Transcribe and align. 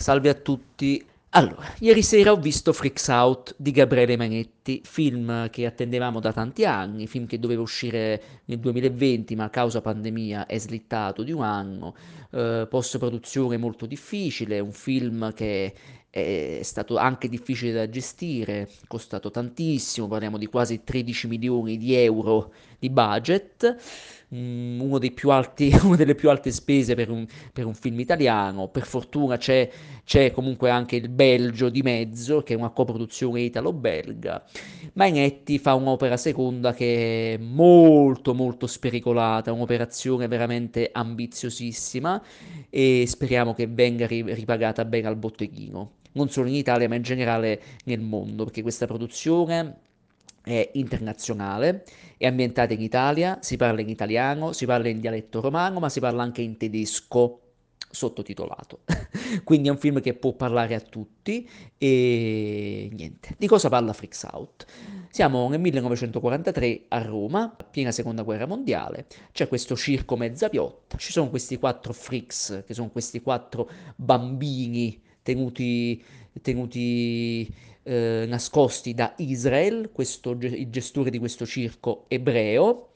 Salve 0.00 0.30
a 0.30 0.34
tutti. 0.34 1.04
Allora, 1.32 1.74
ieri 1.80 2.02
sera 2.02 2.32
ho 2.32 2.36
visto 2.36 2.72
Freaks 2.72 3.08
Out 3.08 3.54
di 3.58 3.70
Gabriele 3.70 4.16
Manetti, 4.16 4.80
film 4.82 5.50
che 5.50 5.66
attendevamo 5.66 6.20
da 6.20 6.32
tanti 6.32 6.64
anni, 6.64 7.06
film 7.06 7.26
che 7.26 7.38
doveva 7.38 7.60
uscire 7.60 8.22
nel 8.46 8.58
2020 8.60 9.36
ma 9.36 9.44
a 9.44 9.50
causa 9.50 9.82
pandemia 9.82 10.46
è 10.46 10.58
slittato 10.58 11.22
di 11.22 11.32
un 11.32 11.42
anno, 11.42 11.94
eh, 12.30 12.66
post 12.66 12.96
produzione 12.96 13.58
molto 13.58 13.84
difficile, 13.84 14.58
un 14.58 14.72
film 14.72 15.34
che 15.34 15.74
è 16.08 16.60
stato 16.62 16.96
anche 16.96 17.28
difficile 17.28 17.72
da 17.72 17.88
gestire, 17.90 18.70
costato 18.86 19.30
tantissimo, 19.30 20.08
parliamo 20.08 20.38
di 20.38 20.46
quasi 20.46 20.82
13 20.82 21.28
milioni 21.28 21.76
di 21.76 21.94
euro 21.94 22.54
di 22.80 22.90
budget, 22.90 23.76
mm, 24.34 24.96
dei 24.96 25.12
più 25.12 25.30
alti, 25.30 25.70
una 25.84 25.96
delle 25.96 26.14
più 26.16 26.30
alte 26.30 26.50
spese 26.50 26.94
per 26.96 27.10
un, 27.10 27.26
per 27.52 27.66
un 27.66 27.74
film 27.74 28.00
italiano, 28.00 28.68
per 28.68 28.86
fortuna 28.86 29.36
c'è, 29.36 29.70
c'è, 30.04 30.32
comunque 30.32 30.70
anche 30.70 30.96
il 30.96 31.08
Belgio 31.08 31.68
di 31.68 31.82
mezzo, 31.82 32.42
che 32.42 32.54
è 32.54 32.56
una 32.56 32.70
coproduzione 32.70 33.42
italo-belga, 33.42 34.44
Mainetti 34.94 35.58
fa 35.58 35.74
un'opera 35.74 36.16
seconda 36.16 36.72
che 36.72 37.34
è 37.34 37.36
molto 37.38 38.34
molto 38.34 38.66
spericolata, 38.66 39.52
un'operazione 39.52 40.26
veramente 40.26 40.88
ambiziosissima 40.92 42.20
e 42.68 43.04
speriamo 43.06 43.54
che 43.54 43.66
venga 43.66 44.06
ripagata 44.06 44.84
bene 44.84 45.06
al 45.06 45.16
botteghino. 45.16 45.92
Non 46.12 46.28
solo 46.28 46.48
in 46.48 46.54
Italia 46.54 46.88
ma 46.88 46.96
in 46.96 47.02
generale 47.02 47.60
nel 47.84 48.00
mondo, 48.00 48.44
perché 48.44 48.62
questa 48.62 48.86
produzione 48.86 49.89
è 50.42 50.70
internazionale, 50.74 51.84
è 52.16 52.26
ambientata 52.26 52.72
in 52.72 52.80
Italia, 52.80 53.38
si 53.40 53.56
parla 53.56 53.80
in 53.80 53.88
italiano, 53.88 54.52
si 54.52 54.66
parla 54.66 54.88
in 54.88 55.00
dialetto 55.00 55.40
romano, 55.40 55.80
ma 55.80 55.88
si 55.88 56.00
parla 56.00 56.22
anche 56.22 56.42
in 56.42 56.56
tedesco 56.56 57.40
sottotitolato. 57.90 58.80
Quindi 59.44 59.68
è 59.68 59.70
un 59.70 59.78
film 59.78 60.00
che 60.00 60.14
può 60.14 60.32
parlare 60.32 60.74
a 60.74 60.80
tutti 60.80 61.48
e 61.76 62.88
niente. 62.92 63.34
Di 63.36 63.46
cosa 63.46 63.68
parla 63.68 63.92
Freaks 63.92 64.26
Out? 64.30 64.66
Siamo 65.10 65.48
nel 65.48 65.58
1943 65.60 66.82
a 66.88 67.02
Roma, 67.02 67.54
piena 67.70 67.90
seconda 67.90 68.22
guerra 68.22 68.46
mondiale, 68.46 69.06
c'è 69.32 69.48
questo 69.48 69.76
circo 69.76 70.16
mezza 70.16 70.48
piotta, 70.48 70.96
ci 70.98 71.10
sono 71.10 71.28
questi 71.30 71.58
quattro 71.58 71.92
freaks, 71.92 72.62
che 72.64 72.74
sono 72.74 72.90
questi 72.90 73.20
quattro 73.20 73.68
bambini 73.96 75.02
tenuti, 75.22 76.02
tenuti 76.40 77.52
eh, 77.90 78.24
nascosti 78.28 78.94
da 78.94 79.14
Israel, 79.16 79.90
questo, 79.92 80.30
il 80.30 80.70
gestore 80.70 81.10
di 81.10 81.18
questo 81.18 81.44
circo 81.44 82.04
ebreo, 82.06 82.92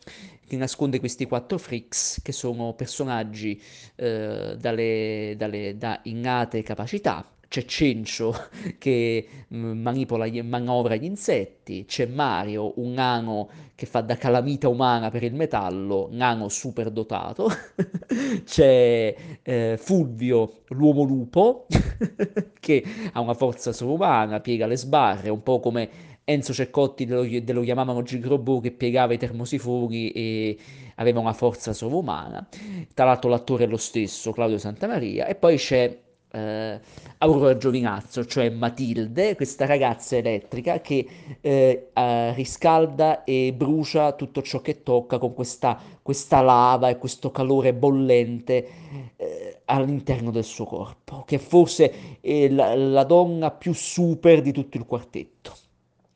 che 0.47 0.57
nasconde 0.57 1.01
questi 1.01 1.27
quattro 1.27 1.59
freaks, 1.59 2.21
che 2.23 2.31
sono 2.31 2.75
personaggi 2.75 3.61
eh, 3.97 4.57
dalle, 4.57 5.35
dalle, 5.37 5.77
da 5.77 5.99
innate 6.05 6.63
capacità, 6.63 7.29
c'è 7.55 7.65
Cencio 7.67 8.35
che 8.79 9.29
mm, 9.55 9.81
manipola, 9.81 10.27
manovra 10.43 10.97
gli 10.97 11.05
insetti, 11.05 11.85
c'è 11.85 12.07
Mario, 12.07 12.73
un 12.81 12.95
nano 12.95 13.49
che 13.77 13.87
fa 13.87 14.01
da 14.01 14.17
calamita 14.17 14.69
umana 14.69 15.11
per 15.11 15.23
il 15.23 15.35
metallo, 15.35 16.09
nano 16.11 16.49
super 16.49 16.91
dotato, 16.91 17.49
c'è 18.45 19.15
eh, 19.43 19.77
Fulvio, 19.79 20.63
l'uomo 20.69 21.05
lupo, 21.05 21.67
che 22.59 22.85
ha 23.13 23.21
una 23.21 23.35
forza 23.35 23.73
sovrumana, 23.73 24.41
piega 24.41 24.67
le 24.67 24.77
sbarre, 24.77 25.31
un 25.31 25.43
po' 25.45 25.61
come 25.61 26.13
Enzo 26.25 26.53
Ceccotti 26.53 27.07
lo, 27.07 27.23
lo 27.23 27.61
chiamavano 27.61 28.03
Gigrobò 28.03 28.59
che 28.59 28.73
piegava 28.73 29.13
i 29.13 29.19
termosifoni 29.19 30.11
e 30.11 30.59
aveva 30.97 31.21
una 31.21 31.35
forza 31.35 31.73
sovrumana. 31.73 32.49
Tra 32.95 33.05
l'altro 33.05 33.31
l'attore 33.31 33.65
è 33.65 33.67
lo 33.69 33.77
stesso, 33.77 34.33
Claudio 34.33 34.59
Santamaria, 34.59 35.27
e 35.27 35.35
poi 35.35 35.57
c'è 35.57 36.03
eh, 36.35 36.81
Aurora 37.19 37.57
Giovinazzo, 37.57 38.27
cioè 38.27 38.51
Matilde, 38.51 39.37
questa 39.37 39.67
ragazza 39.67 40.17
elettrica 40.17 40.81
che 40.81 41.07
eh, 41.41 41.91
eh, 41.93 42.35
riscalda 42.35 43.25
e 43.25 43.55
brucia 43.57 44.13
tutto 44.13 44.43
ciò 44.43 44.61
che 44.61 44.83
tocca 44.83 45.19
con 45.19 45.33
questa, 45.33 45.81
questa 46.03 46.41
lava 46.41 46.89
e 46.89 46.99
questo 46.99 47.31
calore 47.31 47.73
bollente 47.73 48.69
eh, 49.17 49.61
all'interno 49.67 50.31
del 50.31 50.45
suo 50.45 50.65
corpo, 50.65 51.23
che 51.25 51.39
forse 51.39 52.19
è 52.21 52.49
la, 52.49 52.75
la 52.75 53.05
donna 53.05 53.51
più 53.53 53.73
super 53.73 54.43
di 54.43 54.53
tutto 54.53 54.77
il 54.77 54.85
quartetto. 54.85 55.53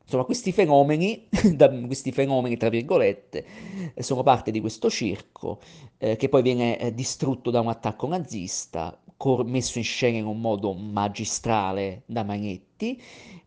Insomma, 0.02 0.24
questi 0.24 0.52
fenomeni, 0.52 1.28
questi 1.86 2.12
fenomeni, 2.12 2.56
tra 2.56 2.70
virgolette, 2.70 3.44
sono 3.98 4.22
parte 4.22 4.50
di 4.50 4.60
questo 4.60 4.88
circo 4.88 5.60
eh, 5.98 6.16
che 6.16 6.30
poi 6.30 6.40
viene 6.40 6.78
eh, 6.78 6.94
distrutto 6.94 7.50
da 7.50 7.60
un 7.60 7.68
attacco 7.68 8.06
nazista, 8.06 8.98
cor- 9.18 9.44
messo 9.44 9.76
in 9.78 9.84
scena 9.84 10.16
in 10.16 10.24
un 10.26 10.40
modo 10.40 10.72
magistrale 10.72 12.04
da 12.06 12.22
Magnetti 12.22 12.98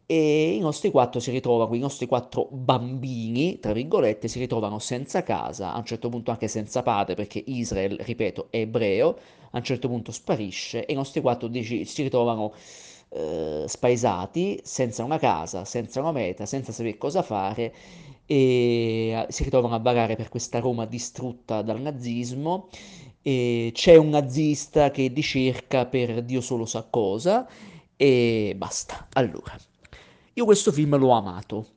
e 0.06 0.56
i 0.56 0.59
nostri 0.59 0.92
quattro 0.92 1.22
si 1.22 1.32
ritrovano, 1.32 1.74
i 1.74 1.80
nostri 1.80 2.06
quattro 2.06 2.48
bambini, 2.52 3.59
tra 3.59 3.72
virgolette, 3.72 4.28
si 4.28 4.40
ritrovano 4.40 4.78
senza 4.78 5.24
casa, 5.24 5.74
a 5.74 5.78
un 5.78 5.86
certo 5.86 6.10
punto 6.10 6.31
anche 6.31 6.50
senza 6.50 6.84
padre, 6.84 7.16
perché 7.16 7.42
Israel, 7.46 7.98
ripeto, 7.98 8.48
è 8.50 8.58
ebreo, 8.58 9.18
a 9.52 9.58
un 9.58 9.64
certo 9.64 9.88
punto 9.88 10.12
sparisce 10.12 10.86
e 10.86 10.92
i 10.92 10.96
nostri 10.96 11.22
quattro 11.22 11.48
dici, 11.48 11.86
si 11.86 12.04
ritrovano 12.04 12.54
eh, 13.10 13.64
spaesati, 13.68 14.60
senza 14.64 15.04
una 15.06 15.18
casa, 15.18 15.64
senza 15.64 16.02
una 16.02 16.12
meta, 16.12 16.46
senza 16.46 16.74
sapere 16.74 16.98
cosa 16.98 17.22
fare 17.22 17.74
e 18.26 19.10
eh, 19.10 19.26
si 19.30 19.44
ritrovano 19.44 19.76
a 19.76 19.80
vagare 19.80 20.16
per 20.16 20.30
questa 20.30 20.60
Roma 20.60 20.86
distrutta 20.86 21.62
dal 21.62 21.81
nazismo 21.81 22.68
e 23.22 23.72
c'è 23.74 23.96
un 23.96 24.09
nazista 24.09 24.92
che 24.92 25.08
li 25.08 25.22
cerca 25.22 25.86
per 25.86 26.24
Dio 26.24 26.42
solo 26.42 26.66
sa 26.66 26.86
cosa 26.90 27.48
e 27.96 28.54
basta. 28.58 29.08
Allora, 29.14 29.56
io 30.34 30.46
questo 30.46 30.72
film 30.72 30.98
l'ho 30.98 31.12
amato 31.12 31.68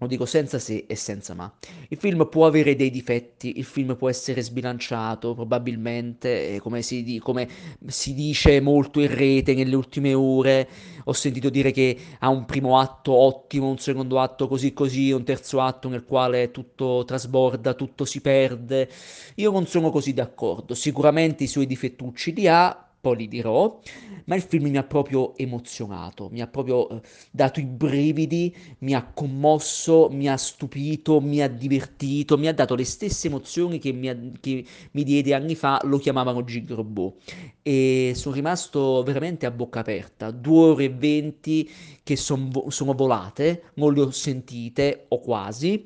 lo 0.00 0.06
dico 0.06 0.24
senza 0.24 0.58
se 0.58 0.86
e 0.86 0.96
senza 0.96 1.34
ma. 1.34 1.52
Il 1.88 1.98
film 1.98 2.26
può 2.28 2.46
avere 2.46 2.74
dei 2.74 2.90
difetti, 2.90 3.58
il 3.58 3.64
film 3.64 3.96
può 3.96 4.08
essere 4.08 4.40
sbilanciato, 4.40 5.34
probabilmente, 5.34 6.58
come 6.62 6.80
si, 6.80 7.02
di, 7.02 7.18
come 7.18 7.46
si 7.86 8.14
dice 8.14 8.60
molto 8.60 9.00
in 9.00 9.14
rete 9.14 9.52
nelle 9.52 9.74
ultime 9.74 10.14
ore. 10.14 10.68
Ho 11.04 11.12
sentito 11.12 11.50
dire 11.50 11.70
che 11.70 11.98
ha 12.18 12.30
un 12.30 12.46
primo 12.46 12.78
atto 12.78 13.12
ottimo, 13.12 13.68
un 13.68 13.78
secondo 13.78 14.20
atto 14.20 14.48
così 14.48 14.72
così, 14.72 15.12
un 15.12 15.22
terzo 15.22 15.60
atto 15.60 15.90
nel 15.90 16.04
quale 16.04 16.50
tutto 16.50 17.04
trasborda, 17.06 17.74
tutto 17.74 18.06
si 18.06 18.22
perde. 18.22 18.88
Io 19.34 19.50
non 19.50 19.66
sono 19.66 19.90
così 19.90 20.14
d'accordo. 20.14 20.74
Sicuramente 20.74 21.44
i 21.44 21.46
suoi 21.46 21.66
difettucci 21.66 22.32
li 22.32 22.48
ha, 22.48 22.89
poi 23.00 23.16
li 23.16 23.28
dirò, 23.28 23.80
ma 24.26 24.34
il 24.34 24.42
film 24.42 24.68
mi 24.68 24.76
ha 24.76 24.84
proprio 24.84 25.36
emozionato, 25.36 26.28
mi 26.30 26.42
ha 26.42 26.46
proprio 26.46 26.88
eh, 26.88 27.00
dato 27.30 27.58
i 27.58 27.64
brividi, 27.64 28.54
mi 28.80 28.94
ha 28.94 29.04
commosso, 29.04 30.08
mi 30.10 30.28
ha 30.28 30.36
stupito, 30.36 31.20
mi 31.20 31.40
ha 31.40 31.48
divertito, 31.48 32.36
mi 32.36 32.46
ha 32.46 32.52
dato 32.52 32.74
le 32.74 32.84
stesse 32.84 33.28
emozioni 33.28 33.78
che 33.78 33.92
mi, 33.92 34.08
ha, 34.08 34.16
che 34.40 34.64
mi 34.92 35.02
diede 35.02 35.32
anni 35.34 35.54
fa, 35.54 35.80
lo 35.84 35.96
chiamavano 35.98 36.44
Gig 36.44 36.70
Robot. 36.70 37.22
E 37.62 38.12
sono 38.14 38.34
rimasto 38.34 39.02
veramente 39.02 39.46
a 39.46 39.50
bocca 39.50 39.80
aperta, 39.80 40.30
due 40.30 40.70
ore 40.70 40.84
e 40.84 40.90
venti 40.90 41.70
che 42.02 42.16
son, 42.16 42.50
sono 42.68 42.92
volate, 42.92 43.70
non 43.74 43.94
le 43.94 44.00
ho 44.02 44.10
sentite, 44.10 45.06
o 45.08 45.20
quasi. 45.20 45.84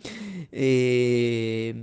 E... 0.51 1.75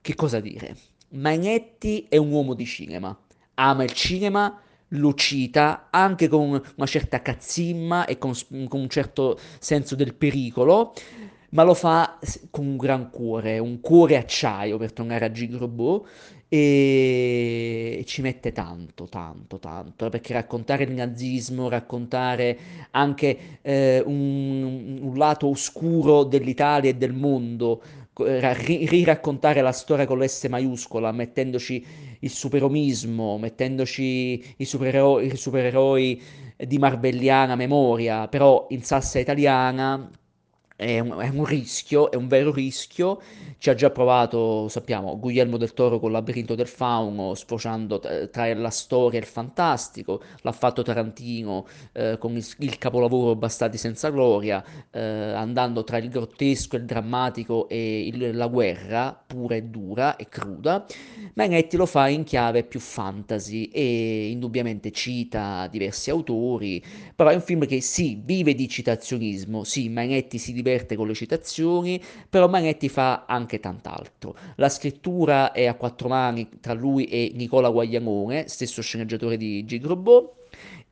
Che 0.00 0.14
cosa 0.16 0.40
dire? 0.40 0.76
Magnetti 1.10 2.06
è 2.08 2.16
un 2.16 2.32
uomo 2.32 2.54
di 2.54 2.66
cinema 2.66 3.16
ama 3.54 3.84
il 3.84 3.92
cinema, 3.92 4.60
lo 4.88 5.14
cita 5.14 5.88
anche 5.90 6.28
con 6.28 6.50
una 6.76 6.86
certa 6.86 7.20
cazzimma 7.22 8.06
e 8.06 8.18
con, 8.18 8.32
con 8.68 8.80
un 8.80 8.88
certo 8.88 9.38
senso 9.58 9.94
del 9.94 10.14
pericolo, 10.14 10.92
ma 11.50 11.62
lo 11.62 11.74
fa 11.74 12.18
con 12.50 12.66
un 12.66 12.76
gran 12.76 13.10
cuore, 13.10 13.58
un 13.58 13.80
cuore 13.80 14.16
acciaio 14.16 14.76
per 14.76 14.92
tornare 14.92 15.24
a 15.24 15.30
Gigrobot 15.30 16.06
e 16.48 18.02
ci 18.06 18.22
mette 18.22 18.52
tanto, 18.52 19.06
tanto, 19.06 19.58
tanto, 19.58 20.08
perché 20.08 20.34
raccontare 20.34 20.84
il 20.84 20.92
nazismo, 20.92 21.68
raccontare 21.68 22.58
anche 22.90 23.58
eh, 23.62 24.02
un, 24.04 24.98
un 25.00 25.16
lato 25.16 25.48
oscuro 25.48 26.22
dell'Italia 26.24 26.90
e 26.90 26.94
del 26.94 27.12
mondo, 27.12 27.82
riraccontare 28.16 29.60
la 29.60 29.72
storia 29.72 30.06
con 30.06 30.18
l'S 30.20 30.44
maiuscola, 30.44 31.10
mettendoci 31.10 31.84
il 32.24 32.30
superomismo, 32.30 33.38
mettendoci 33.38 34.54
i 34.56 34.64
supereroi, 34.64 35.26
i 35.26 35.36
supereroi 35.36 36.22
di 36.56 36.78
Marbelliana 36.78 37.54
memoria, 37.54 38.28
però 38.28 38.66
in 38.70 38.82
salsa 38.82 39.18
italiana, 39.18 40.10
è 40.84 40.98
un, 40.98 41.18
è 41.18 41.28
un, 41.28 41.44
rischio, 41.46 42.10
è 42.10 42.16
un 42.16 42.28
vero 42.28 42.52
rischio. 42.52 43.20
Ci 43.56 43.70
ha 43.70 43.74
già 43.74 43.88
provato, 43.90 44.68
sappiamo, 44.68 45.18
Guglielmo 45.18 45.56
del 45.56 45.72
Toro 45.72 45.98
con 45.98 46.12
Labirinto 46.12 46.54
del 46.54 46.66
Fauno, 46.66 47.34
sfociando 47.34 47.98
tra 48.30 48.52
la 48.54 48.70
storia 48.70 49.18
e 49.18 49.22
il 49.22 49.28
fantastico. 49.28 50.20
L'ha 50.42 50.52
fatto 50.52 50.82
Tarantino 50.82 51.66
eh, 51.92 52.18
con 52.18 52.36
il, 52.36 52.46
il, 52.58 52.76
capolavoro 52.76 53.34
Bastardi 53.34 53.78
senza 53.78 54.10
gloria, 54.10 54.62
eh, 54.90 55.00
andando 55.00 55.82
tra 55.82 55.96
il 55.96 56.10
grottesco, 56.10 56.76
il 56.76 56.84
drammatico 56.84 57.68
e 57.68 58.06
il, 58.06 58.36
la 58.36 58.48
guerra, 58.48 59.18
pura 59.26 59.54
e 59.54 59.62
dura 59.62 60.16
e 60.16 60.28
cruda. 60.28 60.84
Magnetti 61.34 61.78
lo 61.78 61.86
fa 61.86 62.08
in 62.08 62.24
chiave 62.24 62.64
più 62.64 62.80
fantasy 62.80 63.64
e 63.64 64.28
indubbiamente 64.28 64.90
cita 64.90 65.66
diversi 65.68 66.10
autori, 66.10 66.84
però 67.14 67.30
è 67.30 67.34
un 67.34 67.40
film 67.40 67.66
che 67.66 67.80
sì, 67.80 68.20
vive 68.22 68.54
di 68.54 68.68
citazionismo, 68.68 69.64
sì, 69.64 69.88
Magnetti 69.88 70.36
si 70.36 70.52
diverte 70.52 70.72
con 70.96 71.06
le 71.06 71.14
citazioni, 71.14 72.02
però 72.28 72.48
Magnetti 72.48 72.88
fa 72.88 73.24
anche 73.26 73.60
tant'altro. 73.60 74.34
La 74.56 74.68
scrittura 74.68 75.52
è 75.52 75.66
a 75.66 75.74
quattro 75.74 76.08
mani 76.08 76.48
tra 76.60 76.72
lui 76.72 77.04
e 77.04 77.32
Nicola 77.34 77.70
Guaglianone, 77.70 78.48
stesso 78.48 78.82
sceneggiatore 78.82 79.36
di 79.36 79.64
Gigrobot, 79.64 80.43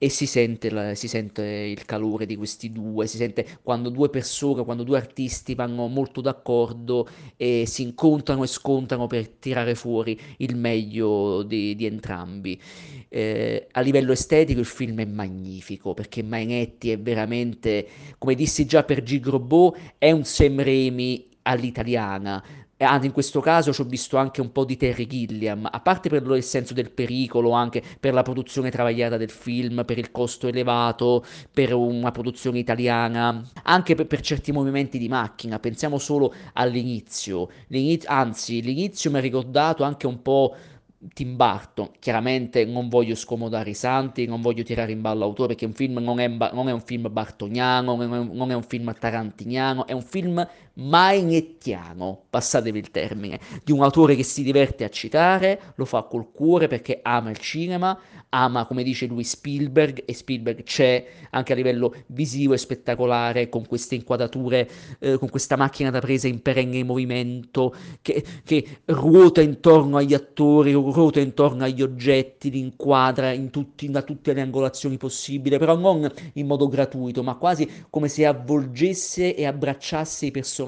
e 0.03 0.09
si 0.09 0.27
sente, 0.27 0.69
la, 0.69 0.97
si 0.97 1.07
sente, 1.07 1.45
il 1.45 1.85
calore 1.85 2.27
di 2.27 2.35
questi 2.35 2.73
due, 2.73 3.07
si 3.07 3.19
sente 3.19 3.47
quando 3.63 3.89
due 3.89 4.11
persone, 4.11 4.65
quando 4.65 4.83
due 4.83 4.97
artisti 4.97 5.55
vanno 5.55 5.87
molto 5.87 6.21
d'accordo 6.21 7.09
e 7.37 7.67
si 7.69 7.83
incontrano 7.83 8.43
e 8.43 8.49
scontrano 8.49 9.07
per 9.07 9.29
tirare 9.29 9.77
fuori 9.77 10.21
il 10.39 10.57
meglio 10.57 11.45
di, 11.45 11.77
di 11.77 11.87
entrambi. 11.87 12.61
Eh, 13.09 13.69
a 13.71 13.81
livello 13.81 14.11
estetico 14.11 14.59
il 14.59 14.67
film 14.67 14.99
è 14.99 15.05
magnifico 15.05 15.95
perché 15.95 16.25
Mainetti 16.25 16.91
è 16.91 16.99
veramente, 16.99 17.87
come 18.19 18.35
dissi 18.35 18.67
già 18.67 18.83
per 18.83 19.05
Gigrobot, 19.05 19.79
è 19.99 20.11
un 20.11 20.25
Sam 20.25 20.65
Raimi 20.65 21.29
all'italiana, 21.43 22.43
e 22.83 22.85
anzi 22.85 23.07
in 23.07 23.13
questo 23.13 23.39
caso 23.39 23.73
ci 23.73 23.81
ho 23.81 23.85
visto 23.85 24.17
anche 24.17 24.41
un 24.41 24.51
po' 24.51 24.65
di 24.65 24.77
Terry 24.77 25.07
Gilliam, 25.07 25.69
a 25.71 25.79
parte 25.79 26.09
per 26.09 26.27
il 26.29 26.43
senso 26.43 26.75
del 26.75 26.91
pericolo, 26.91 27.53
anche 27.53 27.81
per 28.01 28.13
la 28.13 28.23
produzione 28.23 28.71
travagliata 28.73 29.17
del 29.17 29.31
film, 29.31 29.85
per 29.85 29.99
il 29.99 30.11
costo 30.11 30.49
elevato, 30.49 31.25
per 31.53 31.75
una 31.75 32.11
produzione 32.11 32.59
italiana, 32.59 33.41
anche 33.63 33.95
per, 33.95 34.09
per 34.09 34.21
certi 34.21 34.51
movimenti 34.51 34.99
di 34.99 35.09
macchina, 35.09 35.61
pensiamo 35.61 35.99
solo 35.99 36.35
all'inizio, 36.55 37.51
L'iniz- 37.69 38.07
anzi 38.09 38.61
l'inizio 38.61 39.13
mi 39.13 39.19
ha 39.19 39.21
ricordato 39.21 39.85
anche 39.85 40.09
un 40.09 40.21
po' 40.21 40.57
Tim 41.15 41.35
Burton, 41.35 41.91
chiaramente 41.99 42.65
non 42.65 42.89
voglio 42.89 43.17
scomodare 43.17 43.71
i 43.71 43.75
santi, 43.75 44.25
non 44.27 44.41
voglio 44.41 44.63
tirare 44.63 44.93
in 44.93 45.01
ballo 45.01 45.21
l'autore 45.21 45.49
perché 45.49 45.67
un 45.67 45.73
film 45.73 45.99
non 45.99 46.21
è, 46.21 46.29
non 46.29 46.69
è 46.69 46.73
un 46.73 46.81
film 46.81 47.09
bartoniano, 47.11 47.97
non 47.97 48.51
è, 48.53 48.55
un 48.55 48.63
film 48.63 48.95
tarantiniano, 48.97 49.87
è 49.87 49.93
un 49.93 50.03
film 50.03 50.47
mainettiano, 50.75 52.25
passatevi 52.31 52.79
il 52.79 52.91
termine, 52.91 53.41
di 53.63 53.73
un 53.73 53.83
autore 53.83 54.15
che 54.15 54.23
si 54.23 54.43
diverte 54.43 54.85
a 54.85 54.89
citare, 54.89 55.75
lo 55.75 55.85
fa 55.85 56.03
col 56.03 56.31
cuore 56.33 56.69
perché 56.69 57.01
ama 57.03 57.31
il 57.31 57.39
cinema, 57.39 57.99
ama, 58.31 58.65
come 58.65 58.83
dice 58.83 59.07
lui, 59.07 59.25
Spielberg 59.25 60.05
e 60.07 60.15
Spielberg 60.15 60.63
c'è 60.63 61.07
anche 61.31 61.53
a 61.53 61.57
livello 61.57 61.95
visivo 62.07 62.55
e 62.55 62.59
spettacolare 62.59 63.49
con 63.51 63.67
queste 63.67 63.95
inquadrature, 63.97 64.69
eh, 64.99 65.19
con 65.19 65.29
questa 65.29 65.57
macchina 65.57 65.91
da 65.91 66.01
presa 66.01 66.29
in 66.29 66.41
perenne 66.41 66.83
movimento 66.85 67.75
che, 68.01 68.25
che 68.45 68.81
ruota 68.87 69.43
intorno 69.43 69.99
agli 69.99 70.15
attori, 70.15 70.73
ruota 70.73 71.21
intorno 71.21 71.65
agli 71.65 71.83
oggetti, 71.83 72.51
li 72.51 72.61
inquadra 72.61 73.33
in 73.33 73.51
tutti, 73.51 73.91
da 73.91 74.03
tutte 74.03 74.33
le 74.33 74.41
angolazioni 74.41 74.97
possibili, 74.97 75.59
però 75.59 75.77
non 75.77 76.11
in 76.35 76.47
modo 76.47 76.69
gratuito, 76.69 77.23
ma 77.23 77.35
quasi 77.35 77.69
come 77.91 78.09
se 78.09 78.25
avvolgesse 78.25 79.35
e 79.35 79.45
abbracciasse 79.45 80.27
i 80.27 80.31
personaggi 80.31 80.62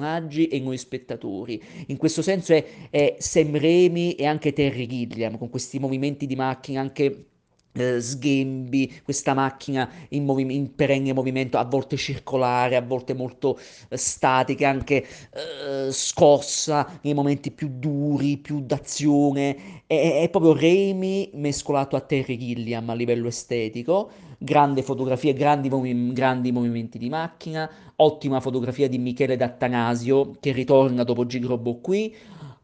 e 0.45 0.59
noi 0.59 0.77
spettatori. 0.77 1.61
In 1.87 1.97
questo 1.97 2.21
senso 2.21 2.53
è, 2.53 2.65
è 2.89 3.15
Sam 3.19 3.57
Raimi 3.59 4.15
e 4.15 4.25
anche 4.25 4.53
Terry 4.53 4.87
Gilliam, 4.87 5.37
con 5.37 5.49
questi 5.49 5.79
movimenti 5.79 6.25
di 6.25 6.35
macchina 6.35 6.81
anche 6.81 7.25
eh, 7.75 7.99
sghembi, 8.01 9.01
questa 9.03 9.33
macchina 9.33 9.89
in, 10.09 10.23
movi- 10.25 10.55
in, 10.55 10.73
perenne 10.75 11.13
movimento, 11.13 11.57
a 11.57 11.65
volte 11.65 11.97
circolare, 11.97 12.75
a 12.75 12.81
volte 12.81 13.13
molto 13.13 13.59
eh, 13.89 13.97
statica, 13.97 14.69
anche 14.69 15.03
eh, 15.03 15.91
scossa 15.91 16.99
nei 17.01 17.13
momenti 17.13 17.51
più 17.51 17.69
duri, 17.71 18.37
più 18.37 18.61
d'azione. 18.61 19.83
È, 19.85 20.21
è 20.21 20.29
proprio 20.29 20.53
Raimi 20.53 21.29
mescolato 21.33 21.95
a 21.95 22.01
Terry 22.01 22.37
Gilliam 22.37 22.89
a 22.89 22.93
livello 22.93 23.27
estetico. 23.27 24.09
Grande 24.37 24.81
fotografia, 24.83 25.33
grandi, 25.33 25.69
movi- 25.69 26.13
grandi 26.13 26.51
movimenti 26.51 26.97
di 26.97 27.09
macchina, 27.09 27.69
ottima 27.97 28.39
fotografia 28.39 28.87
di 28.87 28.97
Michele 28.97 29.37
D'Attanasio 29.37 30.35
che 30.39 30.51
ritorna 30.51 31.03
dopo 31.03 31.25
Gigrobo 31.25 31.79
qui 31.79 32.15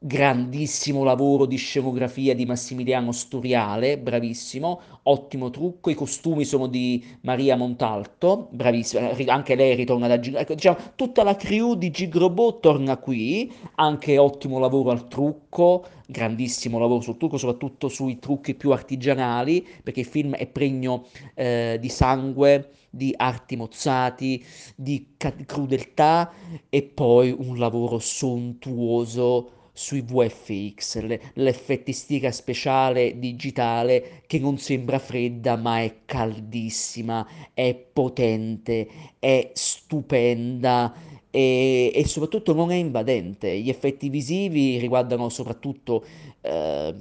grandissimo 0.04 1.04
lavoro 1.04 1.46
di 1.46 1.58
scenografia 1.58 2.34
di 2.34 2.48
Massimiliano 2.48 3.12
Storiale, 3.12 4.00
bravissimo, 4.00 4.82
ottimo 5.04 5.52
trucco, 5.52 5.92
i 5.92 5.94
costumi 5.94 6.44
sono 6.44 6.66
di 6.66 7.06
Maria 7.22 7.56
Montalto, 7.56 8.48
bravissima, 8.50 9.12
anche 9.28 9.54
lei 9.54 9.76
ritorna 9.76 10.08
da 10.08 10.20
Gigrobot, 10.20 10.42
ecco, 10.42 10.54
diciamo, 10.56 10.78
tutta 10.96 11.22
la 11.22 11.36
crew 11.36 11.76
di 11.76 11.92
Gigrobot 11.92 12.62
torna 12.62 12.98
qui, 12.98 13.54
anche 13.76 14.18
ottimo 14.18 14.58
lavoro 14.58 14.90
al 14.90 15.08
trucco, 15.08 15.86
grandissimo 16.08 16.80
lavoro 16.80 17.02
sul 17.02 17.18
trucco, 17.18 17.38
soprattutto 17.38 17.88
sui 17.88 18.18
trucchi 18.18 18.56
più 18.56 18.72
artigianali, 18.72 19.68
perché 19.84 20.00
il 20.00 20.08
film 20.08 20.34
è 20.34 20.48
pregno 20.48 21.06
eh, 21.36 21.78
di 21.80 21.90
sangue, 21.90 22.72
di 22.90 23.14
arti 23.16 23.56
mozzati, 23.56 24.44
di 24.76 25.16
crudeltà 25.46 26.34
e 26.70 26.82
poi 26.82 27.36
un 27.38 27.60
lavoro 27.60 28.00
sontuoso 28.00 29.60
sui 29.82 30.02
VFX, 30.02 31.20
l'effettistica 31.34 32.32
speciale 32.32 33.18
digitale 33.18 34.22
che 34.28 34.38
non 34.38 34.60
sembra 34.60 35.00
fredda 35.00 35.56
ma 35.56 35.82
è 35.82 36.02
caldissima, 36.06 37.28
è 37.54 37.74
potente, 37.74 38.88
è 39.18 39.50
stupenda 39.54 40.94
e, 41.32 41.92
e 41.94 42.08
soprattutto 42.08 42.54
non 42.54 42.72
è 42.72 42.76
invadente. 42.76 43.58
Gli 43.58 43.70
effetti 43.70 44.10
visivi 44.10 44.78
riguardano 44.78 45.30
soprattutto 45.30 46.06
eh, 46.42 46.94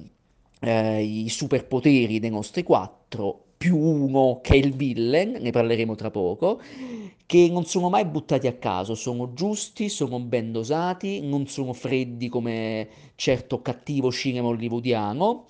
eh, 0.60 1.02
i 1.02 1.28
superpoteri 1.28 2.18
dei 2.18 2.30
nostri 2.30 2.62
quattro, 2.62 3.44
più 3.60 3.76
uno 3.76 4.40
che 4.42 4.54
è 4.54 4.56
il 4.56 4.72
villain, 4.72 5.36
ne 5.38 5.50
parleremo 5.50 5.94
tra 5.94 6.10
poco, 6.10 6.62
che 7.26 7.50
non 7.50 7.66
sono 7.66 7.90
mai 7.90 8.06
buttati 8.06 8.46
a 8.46 8.54
caso, 8.54 8.94
sono 8.94 9.34
giusti, 9.34 9.90
sono 9.90 10.18
ben 10.18 10.50
dosati, 10.50 11.20
non 11.20 11.46
sono 11.46 11.74
freddi 11.74 12.30
come 12.30 12.88
certo 13.16 13.60
cattivo 13.60 14.10
cinema 14.10 14.48
hollywoodiano 14.48 15.44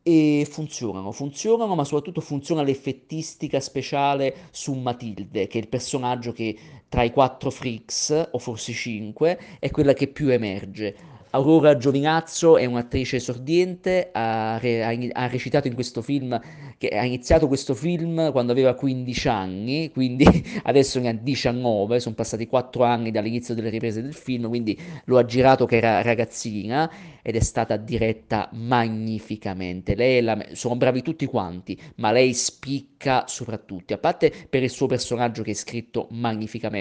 e 0.00 0.46
funzionano, 0.48 1.10
funzionano, 1.10 1.74
ma 1.74 1.82
soprattutto 1.82 2.20
funziona 2.20 2.62
l'effettistica 2.62 3.58
speciale 3.58 4.46
su 4.52 4.72
Matilde, 4.74 5.48
che 5.48 5.58
è 5.58 5.60
il 5.60 5.68
personaggio 5.68 6.30
che 6.30 6.56
tra 6.88 7.02
i 7.02 7.10
quattro 7.10 7.50
freaks, 7.50 8.28
o 8.30 8.38
forse 8.38 8.72
cinque, 8.72 9.38
è 9.58 9.70
quella 9.70 9.92
che 9.92 10.08
più 10.08 10.28
emerge. 10.28 11.14
Aurora 11.36 11.76
Giovinazzo 11.76 12.56
è 12.56 12.64
un'attrice 12.64 13.16
esordiente, 13.16 14.08
ha, 14.12 14.56
re- 14.58 15.10
ha, 15.12 15.26
recitato 15.26 15.66
in 15.66 15.74
questo 15.74 16.00
film, 16.00 16.32
ha 16.32 17.04
iniziato 17.04 17.46
questo 17.46 17.74
film 17.74 18.30
quando 18.32 18.52
aveva 18.52 18.74
15 18.74 19.28
anni, 19.28 19.90
quindi 19.92 20.24
adesso 20.64 20.98
ne 20.98 21.10
ha 21.10 21.12
19, 21.12 22.00
sono 22.00 22.14
passati 22.14 22.46
4 22.46 22.84
anni 22.84 23.10
dall'inizio 23.10 23.54
delle 23.54 23.68
riprese 23.68 24.00
del 24.00 24.14
film, 24.14 24.48
quindi 24.48 24.78
lo 25.04 25.18
ha 25.18 25.26
girato 25.26 25.66
che 25.66 25.76
era 25.76 26.00
ragazzina 26.00 26.90
ed 27.20 27.34
è 27.34 27.40
stata 27.40 27.76
diretta 27.76 28.48
magnificamente. 28.52 29.94
La, 30.22 30.46
sono 30.52 30.76
bravi 30.76 31.02
tutti 31.02 31.26
quanti, 31.26 31.78
ma 31.96 32.12
lei 32.12 32.32
spicca 32.32 33.24
soprattutto, 33.26 33.92
a 33.92 33.98
parte 33.98 34.32
per 34.48 34.62
il 34.62 34.70
suo 34.70 34.86
personaggio 34.86 35.42
che 35.42 35.50
è 35.50 35.54
scritto 35.54 36.06
magnificamente, 36.12 36.75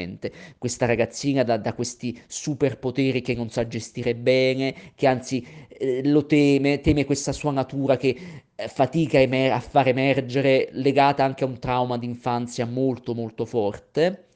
questa 0.58 0.86
ragazzina 0.86 1.44
da, 1.44 1.58
da 1.58 1.74
questi 1.74 2.20
superpoteri 2.28 3.22
che 3.22 3.36
non 3.36 3.50
sa 3.50 3.68
gestire 3.68 4.16
bene, 4.16 4.74
che 4.96 5.08
anzi 5.08 5.46
eh, 5.68 6.02
lo 6.08 6.26
teme, 6.26 6.82
teme 6.82 7.06
questa 7.06 7.32
sua 7.32 7.52
natura 7.52 7.98
che 7.98 8.18
eh, 8.56 8.68
fatica 8.68 9.20
emer- 9.20 9.52
a 9.54 9.60
far 9.60 9.88
emergere, 9.88 10.70
legata 10.72 11.24
anche 11.24 11.44
a 11.44 11.48
un 11.48 11.60
trauma 11.60 11.98
d'infanzia 11.98 12.66
molto 12.66 13.14
molto 13.14 13.46
forte, 13.46 14.28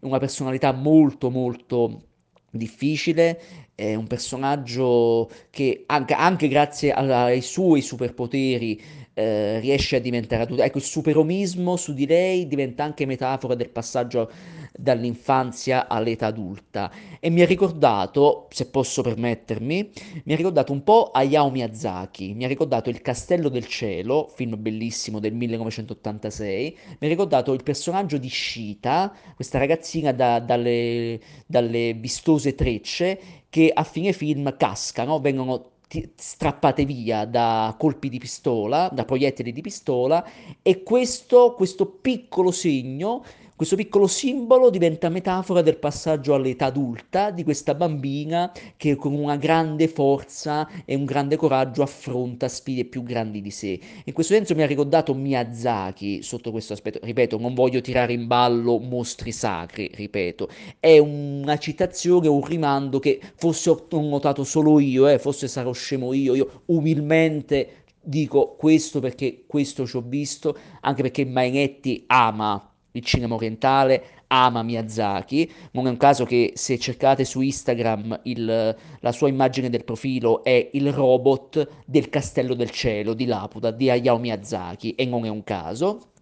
una 0.00 0.18
personalità 0.18 0.72
molto 0.72 1.30
molto 1.30 2.02
difficile. 2.50 3.40
È 3.74 3.94
un 3.94 4.06
personaggio 4.06 5.30
che 5.50 5.84
anche, 5.86 6.14
anche 6.14 6.48
grazie 6.48 6.92
ai 6.92 7.40
suoi 7.40 7.80
superpoteri 7.80 8.80
eh, 9.14 9.58
riesce 9.60 9.96
a 9.96 10.00
diventare 10.00 10.42
adulta. 10.42 10.64
Ecco, 10.64 10.78
il 10.78 10.84
superomismo 10.84 11.76
su 11.76 11.92
di 11.94 12.06
lei 12.06 12.46
diventa 12.46 12.84
anche 12.84 13.06
metafora 13.06 13.54
del 13.54 13.70
passaggio 13.70 14.30
dall'infanzia 14.72 15.88
all'età 15.88 16.26
adulta. 16.26 16.90
E 17.20 17.30
mi 17.30 17.42
ha 17.42 17.46
ricordato, 17.46 18.48
se 18.50 18.66
posso 18.66 19.02
permettermi, 19.02 19.90
mi 20.24 20.32
ha 20.32 20.36
ricordato 20.36 20.72
un 20.72 20.82
po' 20.82 21.10
Hayao 21.12 21.50
Miyazaki, 21.50 22.34
mi 22.34 22.44
ha 22.44 22.48
ricordato 22.48 22.90
Il 22.90 23.00
Castello 23.00 23.48
del 23.48 23.66
Cielo, 23.66 24.30
film 24.34 24.60
bellissimo 24.60 25.18
del 25.18 25.34
1986, 25.34 26.78
mi 26.98 27.06
ha 27.06 27.10
ricordato 27.10 27.52
il 27.52 27.62
personaggio 27.62 28.18
di 28.18 28.28
Shita, 28.28 29.14
questa 29.34 29.58
ragazzina 29.58 30.12
da, 30.12 30.40
dalle, 30.40 31.20
dalle 31.46 31.94
vistose 31.94 32.54
trecce 32.54 33.20
che 33.48 33.70
a 33.72 33.84
fine 33.84 34.12
film 34.12 34.56
cascano, 34.56 35.20
vengono 35.20 35.72
strappate 36.16 36.86
via 36.86 37.26
da 37.26 37.74
colpi 37.78 38.08
di 38.08 38.18
pistola, 38.18 38.88
da 38.90 39.04
proiettili 39.04 39.52
di 39.52 39.60
pistola 39.60 40.24
e 40.62 40.82
questo, 40.82 41.52
questo 41.54 41.86
piccolo 41.86 42.50
segno 42.50 43.22
questo 43.62 43.76
piccolo 43.76 44.08
simbolo 44.08 44.70
diventa 44.70 45.08
metafora 45.08 45.62
del 45.62 45.76
passaggio 45.76 46.34
all'età 46.34 46.64
adulta 46.64 47.30
di 47.30 47.44
questa 47.44 47.76
bambina 47.76 48.50
che 48.76 48.96
con 48.96 49.14
una 49.14 49.36
grande 49.36 49.86
forza 49.86 50.68
e 50.84 50.96
un 50.96 51.04
grande 51.04 51.36
coraggio 51.36 51.82
affronta 51.82 52.48
sfide 52.48 52.86
più 52.86 53.04
grandi 53.04 53.40
di 53.40 53.52
sé. 53.52 53.78
In 54.04 54.12
questo 54.14 54.34
senso 54.34 54.56
mi 54.56 54.62
ha 54.62 54.66
ricordato 54.66 55.14
Miyazaki 55.14 56.24
sotto 56.24 56.50
questo 56.50 56.72
aspetto. 56.72 56.98
Ripeto, 57.04 57.38
non 57.38 57.54
voglio 57.54 57.80
tirare 57.80 58.12
in 58.12 58.26
ballo 58.26 58.80
mostri 58.80 59.30
sacri, 59.30 59.88
ripeto, 59.94 60.48
è 60.80 60.98
una 60.98 61.56
citazione, 61.56 62.26
un 62.26 62.44
rimando 62.44 62.98
che 62.98 63.20
forse 63.36 63.70
ho 63.70 63.86
notato 63.90 64.42
solo 64.42 64.80
io, 64.80 65.06
eh, 65.06 65.20
forse 65.20 65.46
sarò 65.46 65.70
scemo 65.70 66.12
io, 66.12 66.34
io 66.34 66.62
umilmente 66.66 67.84
dico 68.02 68.56
questo 68.56 68.98
perché 68.98 69.44
questo 69.46 69.86
ci 69.86 69.96
ho 69.96 70.02
visto, 70.04 70.58
anche 70.80 71.02
perché 71.02 71.24
Mainetti 71.24 72.02
ama 72.08 72.66
il 72.92 73.04
cinema 73.04 73.34
orientale, 73.34 74.04
ama 74.28 74.62
Miyazaki, 74.62 75.50
non 75.72 75.86
è 75.86 75.90
un 75.90 75.96
caso 75.96 76.24
che 76.24 76.52
se 76.54 76.78
cercate 76.78 77.24
su 77.24 77.40
Instagram 77.40 78.20
il, 78.24 78.76
la 79.00 79.12
sua 79.12 79.28
immagine 79.28 79.68
del 79.68 79.84
profilo 79.84 80.42
è 80.42 80.70
il 80.72 80.92
robot 80.92 81.82
del 81.84 82.08
Castello 82.08 82.54
del 82.54 82.70
Cielo 82.70 83.14
di 83.14 83.26
Laputa 83.26 83.70
di 83.70 83.90
Hayao 83.90 84.18
Miyazaki 84.18 84.94
e 84.94 85.04
non 85.04 85.24
è 85.24 85.28
un 85.28 85.44
caso. 85.44 86.12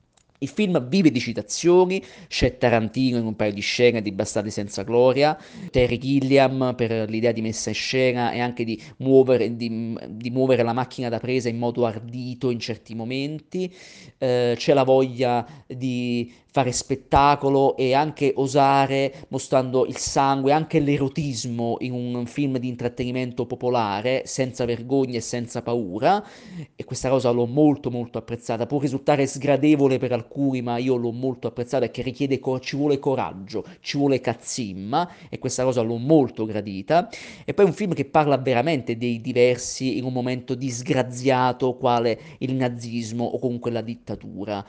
Il 0.43 0.49
film 0.49 0.89
vive 0.89 1.11
di 1.11 1.21
citazioni, 1.21 2.03
c'è 2.27 2.57
Tarantino 2.57 3.19
in 3.19 3.27
un 3.27 3.37
paio 3.37 3.53
di 3.53 3.61
scene 3.61 4.01
di 4.01 4.11
Bastardi 4.11 4.51
senza 4.51 4.85
gloria, 4.85 5.39
Terry 5.71 5.99
Gilliam 5.99 6.73
per 6.75 7.11
l'idea 7.11 7.33
di 7.33 7.43
messa 7.43 7.69
in 7.69 7.75
scena 7.75 8.33
e 8.33 8.41
anche 8.41 8.65
di 8.65 8.81
muovere, 8.99 9.55
di, 9.55 9.95
di 10.09 10.31
muovere 10.31 10.63
la 10.63 10.73
macchina 10.73 11.11
da 11.11 11.19
presa 11.19 11.51
in 11.51 11.59
modo 11.59 11.85
ardito 11.85 12.49
in 12.49 12.59
certi 12.59 12.95
momenti, 12.95 13.71
eh, 14.17 14.55
c'è 14.57 14.73
la 14.73 14.85
voglia 14.85 15.47
di 15.67 16.33
fare 16.53 16.73
spettacolo 16.73 17.77
e 17.77 17.95
anche 17.95 18.33
osare 18.37 19.27
mostrando 19.29 19.87
il 19.87 19.97
sangue, 19.97 20.53
anche 20.53 20.81
l'erotismo 20.81 21.77
in 21.81 21.93
un 21.93 22.27
film 22.27 22.59
di 22.59 22.69
intrattenimento 22.69 23.47
popolare, 23.47 24.23
senza 24.27 24.65
vergogna 24.65 25.17
e 25.17 25.21
senza 25.21 25.63
paura, 25.63 26.25
e 26.75 26.85
questa 26.85 27.09
cosa 27.09 27.31
l'ho 27.31 27.47
molto 27.47 27.91
molto 27.91 28.19
apprezzata, 28.19 28.67
può 28.67 28.81
risultare 28.81 29.27
sgradevole 29.27 29.99
per 29.99 30.13
alcuni, 30.13 30.61
ma 30.61 30.79
io 30.79 30.97
l'ho 30.97 31.13
molto 31.13 31.47
apprezzata 31.47 31.85
perché 31.85 32.03
richiede, 32.03 32.41
ci 32.61 32.77
vuole 32.77 32.99
coraggio, 32.99 33.65
ci 33.81 33.97
vuole 33.97 34.21
cazzimma, 34.21 35.09
e 35.29 35.39
questa 35.39 35.63
cosa 35.63 35.83
l'ho 35.83 35.99
molto 35.99 36.45
gradita, 36.45 37.09
e 37.45 37.55
poi 37.55 37.67
un 37.67 37.73
film 37.73 37.93
che 37.95 38.07
parla 38.07 38.37
veramente 38.39 38.97
dei 38.97 39.21
diversi 39.21 39.99
in 39.99 40.05
un 40.05 40.13
momento 40.13 40.55
disgraziato 40.55 41.75
quale 41.75 42.19
il 42.39 42.55
nazismo 42.55 43.25
o 43.25 43.39
comunque 43.39 43.71
la 43.71 43.83
dittatura. 43.83 44.65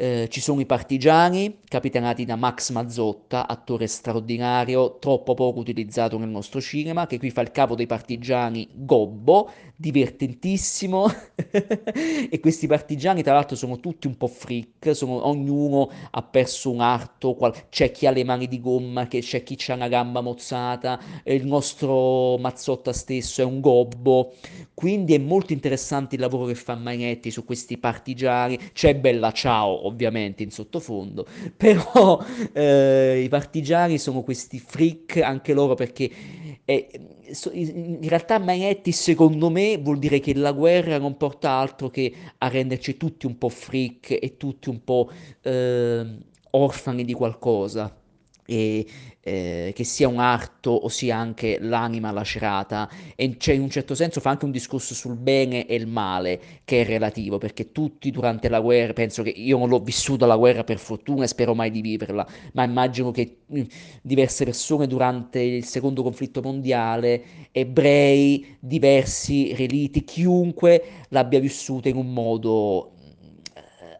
Eh, 0.00 0.28
ci 0.30 0.40
sono 0.40 0.60
i 0.60 0.64
partigiani, 0.64 1.58
capitanati 1.64 2.24
da 2.24 2.36
Max 2.36 2.70
Mazzotta, 2.70 3.48
attore 3.48 3.88
straordinario, 3.88 4.98
troppo 5.00 5.34
poco 5.34 5.58
utilizzato 5.58 6.16
nel 6.18 6.28
nostro 6.28 6.60
cinema, 6.60 7.08
che 7.08 7.18
qui 7.18 7.30
fa 7.30 7.40
il 7.40 7.50
capo 7.50 7.74
dei 7.74 7.86
partigiani 7.86 8.68
Gobbo, 8.74 9.50
divertentissimo. 9.80 11.06
e 12.30 12.40
questi 12.40 12.66
partigiani, 12.66 13.22
tra 13.22 13.34
l'altro, 13.34 13.54
sono 13.56 13.78
tutti 13.78 14.08
un 14.08 14.16
po' 14.16 14.26
freak, 14.26 14.94
sono, 14.94 15.26
ognuno 15.26 15.88
ha 16.10 16.22
perso 16.22 16.70
un 16.70 16.80
arto, 16.80 17.34
qual- 17.34 17.68
c'è 17.68 17.92
chi 17.92 18.06
ha 18.06 18.10
le 18.10 18.24
mani 18.24 18.48
di 18.48 18.60
gomma, 18.60 19.06
che 19.06 19.20
c'è 19.20 19.42
chi 19.44 19.56
ha 19.70 19.74
una 19.74 19.88
gamba 19.88 20.20
mozzata, 20.20 20.98
il 21.24 21.46
nostro 21.46 22.36
Mazzotta 22.38 22.92
stesso 22.92 23.40
è 23.40 23.44
un 23.44 23.60
Gobbo. 23.60 24.34
Quindi 24.74 25.14
è 25.14 25.18
molto 25.18 25.52
interessante 25.52 26.14
il 26.16 26.20
lavoro 26.20 26.44
che 26.46 26.54
fa 26.54 26.74
Magnetti 26.74 27.30
su 27.30 27.44
questi 27.44 27.78
partigiani. 27.78 28.58
C'è 28.72 28.94
Bella 28.96 29.32
Ciao, 29.32 29.86
ovviamente, 29.86 30.42
in 30.42 30.50
sottofondo, 30.50 31.26
però 31.56 32.20
eh, 32.52 33.20
i 33.24 33.28
partigiani 33.28 33.98
sono 33.98 34.22
questi 34.22 34.58
freak 34.58 35.18
anche 35.18 35.52
loro 35.52 35.74
perché 35.74 36.10
eh, 36.64 36.88
in 37.52 38.08
realtà 38.08 38.38
Magnetti 38.38 38.92
secondo 38.92 39.50
me 39.50 39.78
vuol 39.78 39.98
dire 39.98 40.20
che 40.20 40.34
la 40.34 40.52
guerra 40.52 40.98
non 40.98 41.16
porta 41.16 41.50
altro 41.50 41.88
che 41.90 42.12
a 42.38 42.48
renderci 42.48 42.96
tutti 42.96 43.26
un 43.26 43.38
po' 43.38 43.48
freak 43.48 44.18
e 44.20 44.36
tutti 44.36 44.68
un 44.68 44.82
po' 44.84 45.10
eh, 45.42 46.18
orfani 46.50 47.04
di 47.04 47.12
qualcosa 47.12 47.97
e 48.50 48.86
eh, 49.20 49.72
che 49.74 49.84
sia 49.84 50.08
un 50.08 50.20
arto 50.20 50.70
o 50.70 50.88
sia 50.88 51.14
anche 51.16 51.58
l'anima 51.60 52.10
lacerata 52.10 52.88
e 53.14 53.36
cioè, 53.38 53.54
in 53.54 53.60
un 53.60 53.68
certo 53.68 53.94
senso 53.94 54.20
fa 54.20 54.30
anche 54.30 54.46
un 54.46 54.50
discorso 54.50 54.94
sul 54.94 55.16
bene 55.16 55.66
e 55.66 55.74
il 55.74 55.86
male 55.86 56.40
che 56.64 56.80
è 56.80 56.86
relativo 56.86 57.36
perché 57.36 57.70
tutti 57.70 58.10
durante 58.10 58.48
la 58.48 58.60
guerra 58.60 58.94
penso 58.94 59.22
che 59.22 59.28
io 59.28 59.58
non 59.58 59.68
l'ho 59.68 59.80
vissuta 59.80 60.24
la 60.24 60.36
guerra 60.36 60.64
per 60.64 60.78
fortuna 60.78 61.24
e 61.24 61.26
spero 61.26 61.54
mai 61.54 61.70
di 61.70 61.82
viverla 61.82 62.26
ma 62.54 62.64
immagino 62.64 63.10
che 63.10 63.40
mh, 63.44 63.60
mm, 63.60 63.64
diverse 64.00 64.44
persone 64.44 64.86
durante 64.86 65.40
il 65.40 65.64
secondo 65.64 66.02
conflitto 66.02 66.40
mondiale 66.40 67.22
ebrei 67.52 68.56
diversi 68.60 69.54
reliti 69.54 70.04
chiunque 70.04 70.82
l'abbia 71.10 71.38
vissuta 71.38 71.90
in 71.90 71.96
un 71.96 72.14
modo 72.14 72.92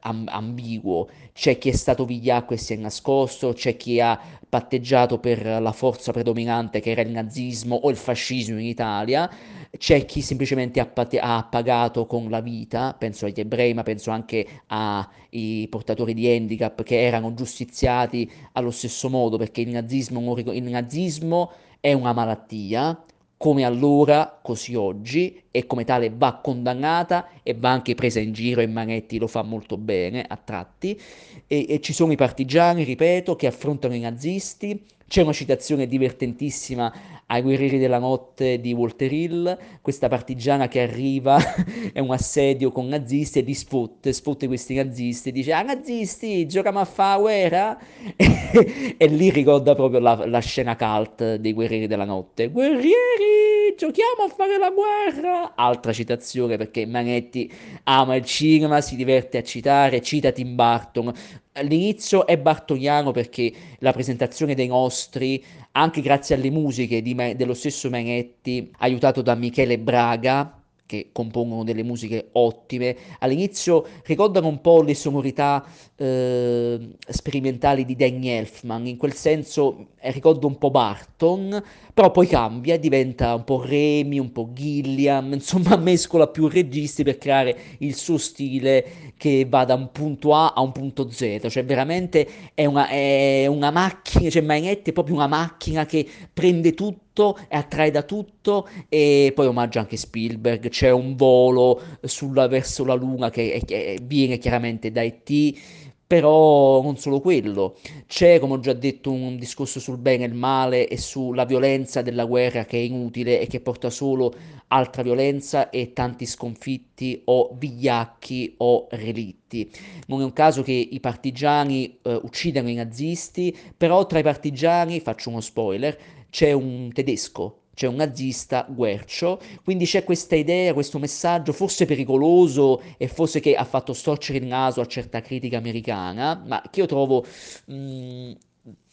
amb- 0.00 0.28
ambiguo. 0.28 1.08
C'è 1.38 1.56
chi 1.56 1.68
è 1.68 1.72
stato 1.72 2.04
vigliacco 2.04 2.54
e 2.54 2.56
si 2.56 2.72
è 2.72 2.76
nascosto, 2.76 3.52
c'è 3.52 3.76
chi 3.76 4.00
ha 4.00 4.18
patteggiato 4.48 5.20
per 5.20 5.46
la 5.46 5.70
forza 5.70 6.10
predominante 6.10 6.80
che 6.80 6.90
era 6.90 7.00
il 7.02 7.10
nazismo 7.10 7.76
o 7.76 7.90
il 7.90 7.96
fascismo 7.96 8.58
in 8.58 8.66
Italia, 8.66 9.30
c'è 9.78 10.04
chi 10.04 10.20
semplicemente 10.20 10.80
ha, 10.80 10.86
pat- 10.86 11.16
ha 11.20 11.46
pagato 11.48 12.06
con 12.06 12.28
la 12.28 12.40
vita, 12.40 12.92
penso 12.98 13.26
agli 13.26 13.38
ebrei, 13.38 13.72
ma 13.72 13.84
penso 13.84 14.10
anche 14.10 14.62
ai 14.66 15.68
portatori 15.68 16.12
di 16.12 16.28
handicap 16.28 16.82
che 16.82 17.00
erano 17.00 17.32
giustiziati 17.34 18.28
allo 18.54 18.72
stesso 18.72 19.08
modo 19.08 19.36
perché 19.38 19.60
il 19.60 19.68
nazismo, 19.68 20.36
il 20.36 20.62
nazismo 20.64 21.52
è 21.78 21.92
una 21.92 22.12
malattia 22.12 23.00
come 23.38 23.64
allora, 23.64 24.38
così 24.42 24.74
oggi, 24.74 25.44
e 25.52 25.64
come 25.64 25.84
tale 25.84 26.10
va 26.14 26.40
condannata 26.42 27.28
e 27.44 27.54
va 27.54 27.70
anche 27.70 27.94
presa 27.94 28.18
in 28.18 28.32
giro 28.32 28.60
e 28.60 28.66
Manetti 28.66 29.16
lo 29.16 29.28
fa 29.28 29.42
molto 29.42 29.78
bene 29.78 30.24
a 30.26 30.36
tratti. 30.36 31.00
E, 31.46 31.66
e 31.68 31.80
ci 31.80 31.92
sono 31.92 32.12
i 32.12 32.16
partigiani, 32.16 32.82
ripeto, 32.82 33.36
che 33.36 33.46
affrontano 33.46 33.94
i 33.94 34.00
nazisti. 34.00 34.84
C'è 35.08 35.22
una 35.22 35.32
citazione 35.32 35.86
divertentissima 35.86 36.92
ai 37.24 37.40
guerrieri 37.40 37.78
della 37.78 37.98
notte 37.98 38.60
di 38.60 38.74
Walter 38.74 39.10
Hill, 39.10 39.58
questa 39.80 40.06
partigiana 40.06 40.68
che 40.68 40.82
arriva, 40.82 41.38
è 41.94 41.98
un 41.98 42.10
assedio 42.10 42.70
con 42.70 42.88
nazisti 42.88 43.38
e 43.38 43.42
li 43.42 43.54
sfotte, 43.54 44.12
sfotte 44.12 44.46
questi 44.46 44.74
nazisti, 44.74 45.32
dice 45.32 45.54
ah 45.54 45.62
nazisti, 45.62 46.46
giochiamo 46.46 46.80
a 46.80 46.84
fare 46.84 47.20
guerra? 47.22 47.78
e 48.14 49.06
lì 49.06 49.30
ricorda 49.30 49.74
proprio 49.74 49.98
la, 50.00 50.26
la 50.26 50.40
scena 50.40 50.76
cult 50.76 51.36
dei 51.36 51.54
guerrieri 51.54 51.86
della 51.86 52.04
notte, 52.04 52.48
guerrieri, 52.48 53.47
giochiamo 53.78 54.24
a 54.26 54.28
fare 54.28 54.58
la 54.58 54.70
guerra! 54.70 55.54
Altra 55.54 55.92
citazione 55.92 56.56
perché 56.56 56.84
Manetti 56.84 57.50
ama 57.84 58.16
il 58.16 58.24
cinema, 58.24 58.80
si 58.80 58.96
diverte 58.96 59.38
a 59.38 59.42
citare, 59.42 60.02
cita 60.02 60.32
Tim 60.32 60.56
Burton, 60.56 61.14
All'inizio 61.52 62.24
è 62.26 62.38
bartoniano 62.38 63.10
perché 63.10 63.52
la 63.80 63.92
presentazione 63.92 64.54
dei 64.54 64.68
nostri, 64.68 65.44
anche 65.72 66.00
grazie 66.00 66.36
alle 66.36 66.50
musiche 66.50 67.02
di, 67.02 67.14
dello 67.36 67.54
stesso 67.54 67.90
Manetti, 67.90 68.70
aiutato 68.78 69.22
da 69.22 69.34
Michele 69.34 69.78
Braga, 69.78 70.57
che 70.88 71.10
compongono 71.12 71.64
delle 71.64 71.82
musiche 71.82 72.30
ottime. 72.32 72.96
All'inizio 73.18 73.86
ricordano 74.06 74.48
un 74.48 74.62
po' 74.62 74.80
le 74.80 74.94
sonorità 74.94 75.62
eh, 75.96 76.96
sperimentali 77.06 77.84
di 77.84 77.94
Danny 77.94 78.28
Elfman, 78.28 78.86
in 78.86 78.96
quel 78.96 79.12
senso 79.12 79.88
eh, 80.00 80.10
ricordo 80.12 80.46
un 80.46 80.56
po' 80.56 80.70
Barton, 80.70 81.62
però 81.92 82.10
poi 82.10 82.26
cambia, 82.26 82.78
diventa 82.78 83.34
un 83.34 83.44
po' 83.44 83.62
Remy, 83.62 84.18
un 84.18 84.32
po' 84.32 84.48
Gilliam, 84.54 85.34
insomma 85.34 85.76
mescola 85.76 86.26
più 86.28 86.48
registi 86.48 87.02
per 87.02 87.18
creare 87.18 87.56
il 87.78 87.94
suo 87.94 88.16
stile 88.16 89.12
che 89.18 89.44
va 89.46 89.66
da 89.66 89.74
un 89.74 89.90
punto 89.92 90.34
A 90.34 90.54
a 90.54 90.62
un 90.62 90.72
punto 90.72 91.10
Z, 91.10 91.48
cioè 91.50 91.66
veramente 91.66 92.26
è 92.54 92.64
una, 92.64 92.88
è 92.88 93.46
una 93.46 93.70
macchina, 93.70 94.30
cioè 94.30 94.40
Mainetti 94.40 94.88
è 94.88 94.92
proprio 94.94 95.16
una 95.16 95.26
macchina 95.26 95.84
che 95.84 96.08
prende 96.32 96.72
tutto 96.72 97.07
tutto 97.18 97.36
e 97.48 97.56
attrae 97.56 97.90
da 97.90 98.02
tutto 98.02 98.68
e 98.88 99.32
poi 99.34 99.46
omaggia 99.46 99.80
anche 99.80 99.96
Spielberg, 99.96 100.68
c'è 100.68 100.90
un 100.90 101.16
volo 101.16 101.82
sulla, 102.02 102.46
verso 102.46 102.84
la 102.84 102.94
luna 102.94 103.30
che, 103.30 103.54
è, 103.54 103.64
che 103.64 103.98
viene 104.02 104.38
chiaramente 104.38 104.92
da 104.92 105.02
E.T., 105.02 105.86
però 106.08 106.80
non 106.80 106.96
solo 106.96 107.20
quello, 107.20 107.76
c'è 108.06 108.38
come 108.38 108.54
ho 108.54 108.60
già 108.60 108.72
detto 108.72 109.12
un 109.12 109.36
discorso 109.36 109.78
sul 109.78 109.98
bene 109.98 110.24
e 110.24 110.28
il 110.28 110.32
male 110.32 110.88
e 110.88 110.96
sulla 110.96 111.44
violenza 111.44 112.00
della 112.00 112.24
guerra 112.24 112.64
che 112.64 112.78
è 112.78 112.80
inutile 112.80 113.38
e 113.38 113.46
che 113.46 113.60
porta 113.60 113.90
solo 113.90 114.32
altra 114.68 115.02
violenza 115.02 115.68
e 115.68 115.92
tanti 115.92 116.24
sconfitti 116.24 117.20
o 117.26 117.54
vigliacchi 117.58 118.54
o 118.56 118.86
relitti. 118.90 119.70
Non 120.06 120.22
è 120.22 120.24
un 120.24 120.32
caso 120.32 120.62
che 120.62 120.72
i 120.72 120.98
partigiani 120.98 121.98
eh, 122.00 122.18
uccidano 122.22 122.70
i 122.70 122.74
nazisti, 122.74 123.54
però 123.76 124.06
tra 124.06 124.18
i 124.18 124.22
partigiani, 124.22 125.00
faccio 125.00 125.28
uno 125.28 125.42
spoiler, 125.42 125.98
c'è 126.30 126.52
un 126.52 126.90
tedesco 126.92 127.58
c'è 127.78 127.86
un 127.86 127.94
nazista 127.94 128.66
guercio, 128.68 129.38
quindi 129.62 129.84
c'è 129.84 130.02
questa 130.02 130.34
idea, 130.34 130.74
questo 130.74 130.98
messaggio 130.98 131.52
forse 131.52 131.86
pericoloso 131.86 132.82
e 132.96 133.06
forse 133.06 133.38
che 133.38 133.54
ha 133.54 133.62
fatto 133.62 133.92
storcere 133.92 134.38
il 134.38 134.46
naso 134.46 134.80
a 134.80 134.86
certa 134.86 135.20
critica 135.20 135.58
americana, 135.58 136.42
ma 136.44 136.60
che 136.72 136.80
io 136.80 136.86
trovo 136.86 137.24
mh, 137.66 137.72
mm, 137.72 138.32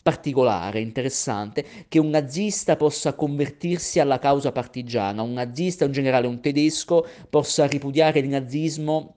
particolare, 0.04 0.82
interessante, 0.82 1.66
che 1.88 1.98
un 1.98 2.10
nazista 2.10 2.76
possa 2.76 3.14
convertirsi 3.16 4.00
alla 4.00 4.20
causa 4.20 4.52
partigiana, 4.52 5.24
un 5.24 5.34
nazista, 5.34 5.86
un 5.86 5.92
generale, 5.92 6.28
un 6.28 6.40
tedesco 6.40 7.08
possa 7.28 7.66
ripudiare 7.66 8.20
il 8.20 8.28
nazismo 8.28 9.16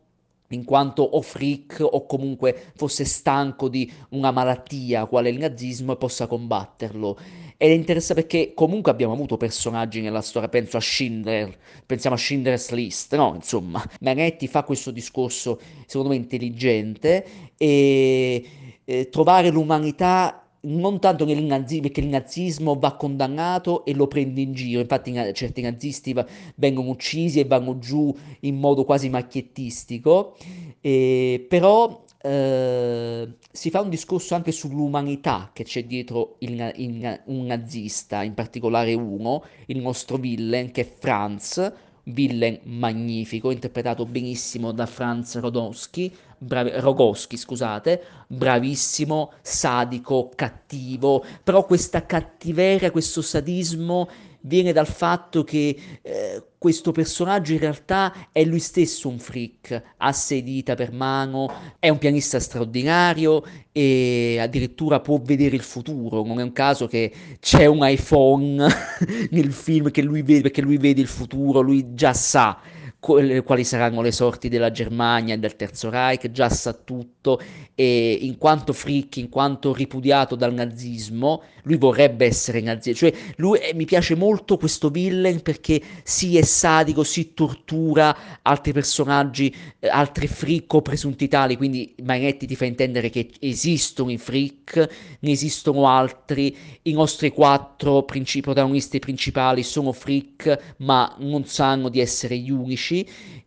in 0.48 0.64
quanto 0.64 1.02
o 1.02 1.20
freak 1.20 1.80
o 1.80 2.06
comunque 2.06 2.70
fosse 2.74 3.04
stanco 3.04 3.68
di 3.68 3.92
una 4.10 4.30
malattia 4.30 5.04
quale 5.04 5.28
il 5.28 5.36
nazismo 5.36 5.92
e 5.92 5.96
possa 5.96 6.26
combatterlo. 6.26 7.18
Ed 7.60 7.72
è 7.72 7.74
interessante 7.74 8.22
perché 8.22 8.54
comunque 8.54 8.92
abbiamo 8.92 9.14
avuto 9.14 9.36
personaggi 9.36 10.00
nella 10.00 10.20
storia, 10.20 10.48
penso 10.48 10.76
a 10.76 10.80
Schindler, 10.80 11.58
pensiamo 11.84 12.14
a 12.14 12.18
Schindler's 12.18 12.70
List, 12.70 13.16
no? 13.16 13.34
Insomma, 13.34 13.84
Manetti 14.00 14.46
fa 14.46 14.62
questo 14.62 14.92
discorso 14.92 15.58
secondo 15.84 16.10
me 16.10 16.14
intelligente 16.14 17.26
e 17.56 18.44
eh, 18.84 19.08
trovare 19.08 19.50
l'umanità 19.50 20.46
non 20.60 21.00
tanto 21.00 21.24
nel 21.24 21.42
nazismo, 21.42 21.82
perché 21.82 22.00
il 22.00 22.06
nazismo 22.06 22.78
va 22.78 22.94
condannato 22.94 23.84
e 23.84 23.92
lo 23.92 24.06
prende 24.06 24.40
in 24.40 24.52
giro, 24.52 24.80
infatti 24.80 25.12
certi 25.32 25.60
nazisti 25.60 26.12
va, 26.12 26.24
vengono 26.54 26.90
uccisi 26.90 27.40
e 27.40 27.44
vanno 27.44 27.78
giù 27.78 28.14
in 28.40 28.56
modo 28.56 28.84
quasi 28.84 29.08
macchiettistico, 29.08 30.36
eh, 30.80 31.44
però 31.48 32.04
eh, 32.20 33.28
si 33.50 33.70
fa 33.70 33.80
un 33.80 33.90
discorso 33.90 34.34
anche 34.34 34.52
sull'umanità 34.52 35.50
che 35.52 35.64
c'è 35.64 35.84
dietro 35.84 36.36
il, 36.40 36.72
il, 36.76 37.22
un 37.26 37.46
nazista, 37.46 38.22
in 38.22 38.34
particolare 38.34 38.94
uno, 38.94 39.44
il 39.66 39.78
nostro 39.78 40.16
villain, 40.16 40.70
che 40.72 40.82
è 40.82 40.94
Franz, 40.98 41.72
villain 42.04 42.58
magnifico, 42.64 43.50
interpretato 43.50 44.04
benissimo 44.06 44.72
da 44.72 44.86
Franz 44.86 45.38
Rodowski, 45.38 46.12
bravi, 46.38 46.70
Rogowski, 46.74 47.36
scusate, 47.36 48.02
bravissimo, 48.28 49.32
sadico, 49.42 50.30
cattivo, 50.34 51.24
però 51.42 51.64
questa 51.64 52.06
cattiveria, 52.06 52.90
questo 52.90 53.22
sadismo 53.22 54.08
viene 54.42 54.72
dal 54.72 54.86
fatto 54.86 55.42
che 55.42 55.76
eh, 56.00 56.42
questo 56.56 56.92
personaggio 56.92 57.52
in 57.52 57.58
realtà 57.58 58.28
è 58.32 58.44
lui 58.44 58.60
stesso 58.60 59.08
un 59.08 59.18
freak, 59.18 59.82
ha 59.96 60.12
sei 60.12 60.42
dita 60.42 60.74
per 60.74 60.92
mano, 60.92 61.50
è 61.78 61.88
un 61.88 61.98
pianista 61.98 62.40
straordinario 62.40 63.44
e 63.72 64.38
addirittura 64.40 65.00
può 65.00 65.20
vedere 65.22 65.56
il 65.56 65.62
futuro. 65.62 66.24
Non 66.24 66.40
è 66.40 66.42
un 66.42 66.52
caso 66.52 66.86
che 66.86 67.12
c'è 67.40 67.66
un 67.66 67.80
iPhone 67.82 68.66
nel 69.30 69.52
film 69.52 69.90
che 69.90 70.02
lui 70.02 70.22
vede, 70.22 70.42
perché 70.42 70.62
lui 70.62 70.78
vede 70.78 71.00
il 71.00 71.06
futuro, 71.06 71.60
lui 71.60 71.94
già 71.94 72.12
sa 72.12 72.58
quali 73.00 73.62
saranno 73.62 74.02
le 74.02 74.10
sorti 74.10 74.48
della 74.48 74.72
Germania 74.72 75.34
e 75.34 75.38
del 75.38 75.54
Terzo 75.54 75.88
Reich, 75.88 76.30
già 76.32 76.48
sa 76.48 76.72
tutto 76.72 77.40
e 77.74 78.18
in 78.22 78.38
quanto 78.38 78.72
freak, 78.72 79.18
in 79.18 79.28
quanto 79.28 79.72
ripudiato 79.72 80.34
dal 80.34 80.52
nazismo, 80.52 81.42
lui 81.62 81.76
vorrebbe 81.76 82.26
essere 82.26 82.60
nazista, 82.60 83.06
cioè 83.06 83.14
lui, 83.36 83.58
eh, 83.60 83.72
mi 83.74 83.84
piace 83.84 84.16
molto 84.16 84.56
questo 84.56 84.88
villain 84.88 85.42
perché 85.42 85.80
si 86.02 86.36
è 86.36 86.42
sadico, 86.42 87.04
si 87.04 87.34
tortura 87.34 88.40
altri 88.42 88.72
personaggi, 88.72 89.54
eh, 89.78 89.88
altri 89.88 90.26
freak 90.26 90.74
o 90.74 90.82
presunti 90.82 91.28
tali, 91.28 91.56
quindi 91.56 91.94
Magnetti 92.02 92.46
ti 92.46 92.56
fa 92.56 92.64
intendere 92.64 93.10
che 93.10 93.30
esistono 93.38 94.10
i 94.10 94.18
freak, 94.18 94.88
ne 95.20 95.30
esistono 95.30 95.86
altri, 95.86 96.56
i 96.82 96.92
nostri 96.92 97.30
quattro 97.30 98.02
princi- 98.02 98.40
protagonisti 98.40 98.98
principali 98.98 99.62
sono 99.62 99.92
freak 99.92 100.74
ma 100.78 101.14
non 101.20 101.44
sanno 101.44 101.88
di 101.90 102.00
essere 102.00 102.36
gli 102.38 102.50
unici 102.50 102.87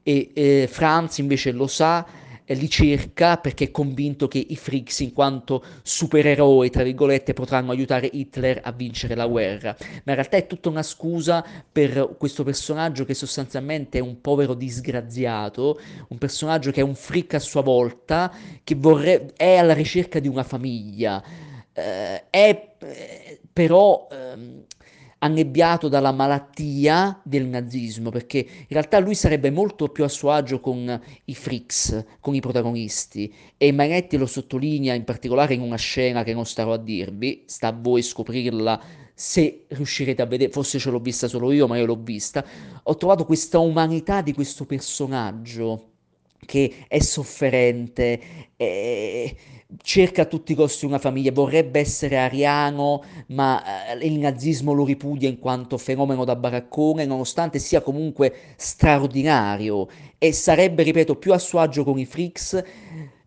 e 0.03 0.31
eh, 0.33 0.67
Franz 0.69 1.17
invece 1.19 1.51
lo 1.51 1.67
sa 1.67 2.05
li 2.53 2.69
cerca 2.69 3.37
perché 3.37 3.65
è 3.65 3.71
convinto 3.71 4.27
che 4.27 4.43
i 4.45 4.55
freaks 4.55 4.99
in 4.99 5.13
quanto 5.13 5.63
supereroi, 5.81 6.69
tra 6.69 6.83
virgolette, 6.83 7.33
potranno 7.33 7.71
aiutare 7.71 8.09
Hitler 8.11 8.59
a 8.63 8.71
vincere 8.71 9.15
la 9.15 9.27
guerra. 9.27 9.75
Ma 9.79 10.11
in 10.11 10.15
realtà 10.15 10.37
è 10.37 10.47
tutta 10.47 10.69
una 10.69 10.83
scusa 10.83 11.45
per 11.71 12.15
questo 12.17 12.43
personaggio 12.43 13.05
che 13.05 13.13
sostanzialmente 13.13 13.99
è 13.99 14.01
un 14.01 14.21
povero 14.21 14.53
disgraziato, 14.53 15.79
un 16.09 16.17
personaggio 16.17 16.71
che 16.71 16.81
è 16.81 16.83
un 16.83 16.95
freak 16.95 17.35
a 17.35 17.39
sua 17.39 17.61
volta, 17.61 18.33
che 18.63 18.75
vorrebbe, 18.75 19.33
è 19.35 19.57
alla 19.57 19.73
ricerca 19.73 20.19
di 20.19 20.27
una 20.27 20.43
famiglia. 20.43 21.23
Eh, 21.73 22.29
è 22.29 22.73
eh, 22.79 23.39
però... 23.51 24.07
Ehm, 24.11 24.63
annebbiato 25.23 25.87
dalla 25.87 26.11
malattia 26.11 27.19
del 27.23 27.45
nazismo, 27.45 28.09
perché 28.09 28.39
in 28.39 28.65
realtà 28.69 28.99
lui 28.99 29.15
sarebbe 29.15 29.51
molto 29.51 29.87
più 29.87 30.03
a 30.03 30.07
suo 30.07 30.31
agio 30.31 30.59
con 30.59 30.99
i 31.25 31.35
freaks, 31.35 32.05
con 32.19 32.33
i 32.33 32.39
protagonisti, 32.39 33.33
e 33.57 33.71
Manetti 33.71 34.17
lo 34.17 34.25
sottolinea 34.25 34.93
in 34.93 35.03
particolare 35.03 35.53
in 35.53 35.61
una 35.61 35.75
scena 35.77 36.23
che 36.23 36.33
non 36.33 36.45
starò 36.45 36.73
a 36.73 36.77
dirvi, 36.77 37.43
sta 37.45 37.67
a 37.67 37.77
voi 37.77 38.01
scoprirla 38.01 38.81
se 39.13 39.65
riuscirete 39.67 40.21
a 40.21 40.25
vedere, 40.25 40.51
forse 40.51 40.79
ce 40.79 40.89
l'ho 40.89 40.99
vista 40.99 41.27
solo 41.27 41.51
io, 41.51 41.67
ma 41.67 41.77
io 41.77 41.85
l'ho 41.85 41.99
vista, 42.01 42.43
ho 42.81 42.95
trovato 42.95 43.25
questa 43.25 43.59
umanità 43.59 44.21
di 44.21 44.33
questo 44.33 44.65
personaggio 44.65 45.90
che 46.45 46.85
è 46.87 46.99
sofferente, 46.99 48.19
è 48.55 49.35
cerca 49.81 50.23
a 50.23 50.25
tutti 50.25 50.51
i 50.51 50.55
costi 50.55 50.85
una 50.85 50.99
famiglia, 50.99 51.31
vorrebbe 51.31 51.79
essere 51.79 52.17
ariano, 52.17 53.03
ma 53.27 53.93
eh, 53.93 54.05
il 54.05 54.19
nazismo 54.19 54.73
lo 54.73 54.83
ripudia 54.83 55.29
in 55.29 55.39
quanto 55.39 55.77
fenomeno 55.77 56.25
da 56.25 56.35
baraccone, 56.35 57.05
nonostante 57.05 57.59
sia 57.59 57.81
comunque 57.81 58.33
straordinario. 58.57 59.87
E 60.17 60.33
sarebbe, 60.33 60.83
ripeto, 60.83 61.15
più 61.15 61.33
a 61.33 61.39
suo 61.39 61.59
agio 61.59 61.83
con 61.83 61.97
i 61.97 62.05
freaks 62.05 62.61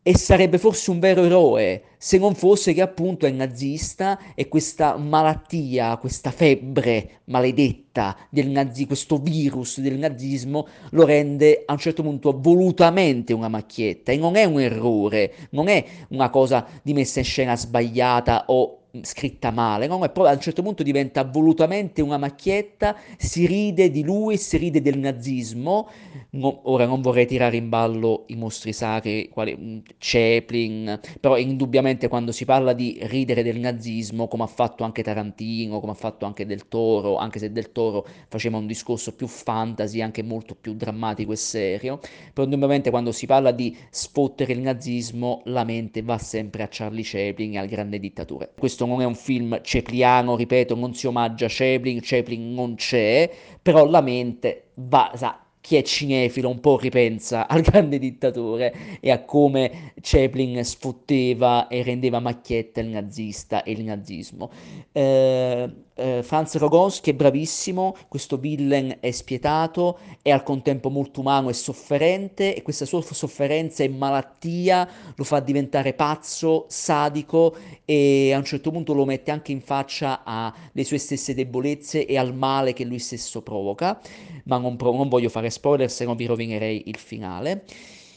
e 0.06 0.18
sarebbe 0.18 0.58
forse 0.58 0.90
un 0.90 0.98
vero 0.98 1.24
eroe 1.24 1.82
se 1.96 2.18
non 2.18 2.34
fosse 2.34 2.74
che 2.74 2.82
appunto 2.82 3.24
è 3.24 3.30
nazista 3.30 4.18
e 4.34 4.48
questa 4.48 4.98
malattia, 4.98 5.96
questa 5.96 6.30
febbre 6.30 7.22
maledetta 7.24 8.14
del 8.28 8.48
nazi, 8.48 8.84
questo 8.84 9.16
virus 9.16 9.80
del 9.80 9.96
nazismo 9.96 10.68
lo 10.90 11.06
rende 11.06 11.62
a 11.64 11.72
un 11.72 11.78
certo 11.78 12.02
punto 12.02 12.38
volutamente 12.38 13.32
una 13.32 13.48
macchietta. 13.48 14.12
E 14.12 14.18
non 14.18 14.36
è 14.36 14.44
un 14.44 14.60
errore, 14.60 15.32
non 15.52 15.68
è 15.68 15.82
una 16.08 16.28
cosa 16.28 16.66
di 16.82 16.92
messa 16.92 17.20
in 17.20 17.24
scena 17.24 17.56
sbagliata 17.56 18.44
o 18.48 18.80
scritta 19.02 19.50
male, 19.50 19.86
no? 19.86 19.98
proprio, 19.98 20.26
a 20.26 20.32
un 20.32 20.40
certo 20.40 20.62
punto 20.62 20.82
diventa 20.82 21.24
volutamente 21.24 22.02
una 22.02 22.18
macchietta, 22.18 22.96
si 23.16 23.46
ride 23.46 23.90
di 23.90 24.02
lui, 24.04 24.36
si 24.36 24.56
ride 24.56 24.80
del 24.80 24.98
nazismo, 24.98 25.88
no, 26.30 26.60
ora 26.64 26.86
non 26.86 27.00
vorrei 27.00 27.26
tirare 27.26 27.56
in 27.56 27.68
ballo 27.68 28.24
i 28.28 28.36
mostri 28.36 28.72
sacri, 28.72 29.28
quali 29.28 29.56
mm, 29.56 29.78
Chaplin, 29.98 31.00
però 31.20 31.36
indubbiamente 31.36 32.08
quando 32.08 32.32
si 32.32 32.44
parla 32.44 32.72
di 32.72 32.98
ridere 33.02 33.42
del 33.42 33.58
nazismo, 33.58 34.28
come 34.28 34.44
ha 34.44 34.48
fatto 34.48 34.84
anche 34.84 35.02
Tarantino, 35.02 35.80
come 35.80 35.92
ha 35.92 35.96
fatto 35.96 36.26
anche 36.26 36.46
Del 36.46 36.68
Toro, 36.68 37.16
anche 37.16 37.38
se 37.38 37.52
Del 37.52 37.72
Toro 37.72 38.06
faceva 38.28 38.58
un 38.58 38.66
discorso 38.66 39.14
più 39.14 39.26
fantasy, 39.26 40.00
anche 40.00 40.22
molto 40.22 40.54
più 40.54 40.74
drammatico 40.74 41.32
e 41.32 41.36
serio, 41.36 42.00
però 42.32 42.44
indubbiamente 42.44 42.90
quando 42.90 43.12
si 43.12 43.26
parla 43.26 43.50
di 43.50 43.76
sfottere 43.90 44.52
il 44.52 44.60
nazismo, 44.60 45.42
la 45.46 45.64
mente 45.64 46.02
va 46.02 46.18
sempre 46.18 46.62
a 46.62 46.68
Charlie 46.70 47.02
Chaplin 47.04 47.54
e 47.54 47.58
al 47.58 47.66
grande 47.66 47.98
dittatore. 47.98 48.52
Questo 48.56 48.83
questo 48.84 48.86
non 48.86 49.00
è 49.00 49.04
un 49.04 49.14
film 49.14 49.60
cepliano, 49.62 50.36
ripeto, 50.36 50.74
non 50.74 50.94
si 50.94 51.06
omaggia 51.06 51.46
Chaplin, 51.48 52.00
Chaplin 52.02 52.54
non 52.54 52.74
c'è, 52.76 53.30
però 53.60 53.86
la 53.86 54.00
mente 54.00 54.70
va, 54.74 55.12
sa, 55.14 55.40
chi 55.60 55.76
è 55.76 55.82
cinefilo 55.82 56.50
un 56.50 56.60
po' 56.60 56.76
ripensa 56.76 57.48
al 57.48 57.62
grande 57.62 57.98
dittatore 57.98 59.00
e 59.00 59.10
a 59.10 59.24
come 59.24 59.92
Chaplin 60.00 60.62
sfotteva 60.62 61.68
e 61.68 61.82
rendeva 61.82 62.20
macchietta 62.20 62.80
il 62.80 62.88
nazista 62.88 63.62
e 63.62 63.72
il 63.72 63.84
nazismo. 63.84 64.50
Eh, 64.92 65.70
eh, 65.94 66.22
Franz 66.22 66.56
Rogowski 66.56 67.10
è 67.10 67.14
bravissimo, 67.14 67.96
questo 68.08 68.36
villain 68.36 68.96
è 69.00 69.10
spietato, 69.10 69.98
è 70.22 70.30
al 70.30 70.42
contempo 70.42 70.90
molto 70.90 71.20
umano 71.20 71.48
e 71.48 71.52
sofferente 71.52 72.54
e 72.54 72.62
questa 72.62 72.84
sua 72.84 73.02
sofferenza 73.02 73.84
e 73.84 73.88
malattia 73.88 74.88
lo 75.14 75.24
fa 75.24 75.40
diventare 75.40 75.94
pazzo, 75.94 76.66
sadico 76.68 77.56
e 77.84 78.32
a 78.32 78.38
un 78.38 78.44
certo 78.44 78.70
punto 78.70 78.92
lo 78.92 79.04
mette 79.04 79.30
anche 79.30 79.52
in 79.52 79.60
faccia 79.60 80.22
alle 80.24 80.84
sue 80.84 80.98
stesse 80.98 81.34
debolezze 81.34 82.06
e 82.06 82.16
al 82.16 82.34
male 82.34 82.72
che 82.72 82.84
lui 82.84 82.98
stesso 82.98 83.42
provoca, 83.42 84.00
ma 84.44 84.58
non, 84.58 84.76
pro- 84.76 84.94
non 84.94 85.08
voglio 85.08 85.28
fare 85.28 85.50
spoiler 85.50 85.90
se 85.90 86.04
no 86.04 86.14
vi 86.14 86.26
rovinerei 86.26 86.84
il 86.86 86.96
finale. 86.96 87.64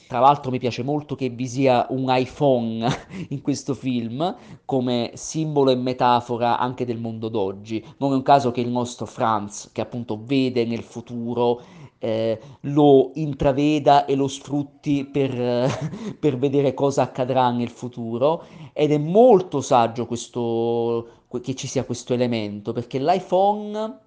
Tra 0.07 0.19
l'altro 0.19 0.51
mi 0.51 0.57
piace 0.57 0.83
molto 0.83 1.15
che 1.15 1.27
vi 1.27 1.47
sia 1.47 1.85
un 1.89 2.05
iPhone 2.07 2.87
in 3.29 3.41
questo 3.41 3.73
film 3.73 4.35
come 4.63 5.11
simbolo 5.15 5.69
e 5.69 5.75
metafora 5.75 6.57
anche 6.57 6.85
del 6.85 6.97
mondo 6.97 7.27
d'oggi. 7.27 7.83
Non 7.97 8.13
è 8.13 8.15
un 8.15 8.23
caso 8.23 8.51
che 8.51 8.61
il 8.61 8.69
nostro 8.69 9.05
Franz, 9.05 9.69
che 9.73 9.81
appunto 9.81 10.17
vede 10.23 10.63
nel 10.63 10.83
futuro, 10.83 11.61
eh, 11.99 12.39
lo 12.61 13.11
intraveda 13.15 14.05
e 14.05 14.15
lo 14.15 14.29
sfrutti 14.29 15.03
per, 15.03 15.29
per 16.17 16.37
vedere 16.37 16.73
cosa 16.73 17.01
accadrà 17.01 17.51
nel 17.51 17.69
futuro. 17.69 18.45
Ed 18.71 18.93
è 18.93 18.97
molto 18.97 19.59
saggio 19.59 20.05
questo, 20.05 21.25
che 21.41 21.53
ci 21.53 21.67
sia 21.67 21.83
questo 21.83 22.13
elemento, 22.13 22.71
perché 22.71 22.97
l'iPhone 22.97 24.05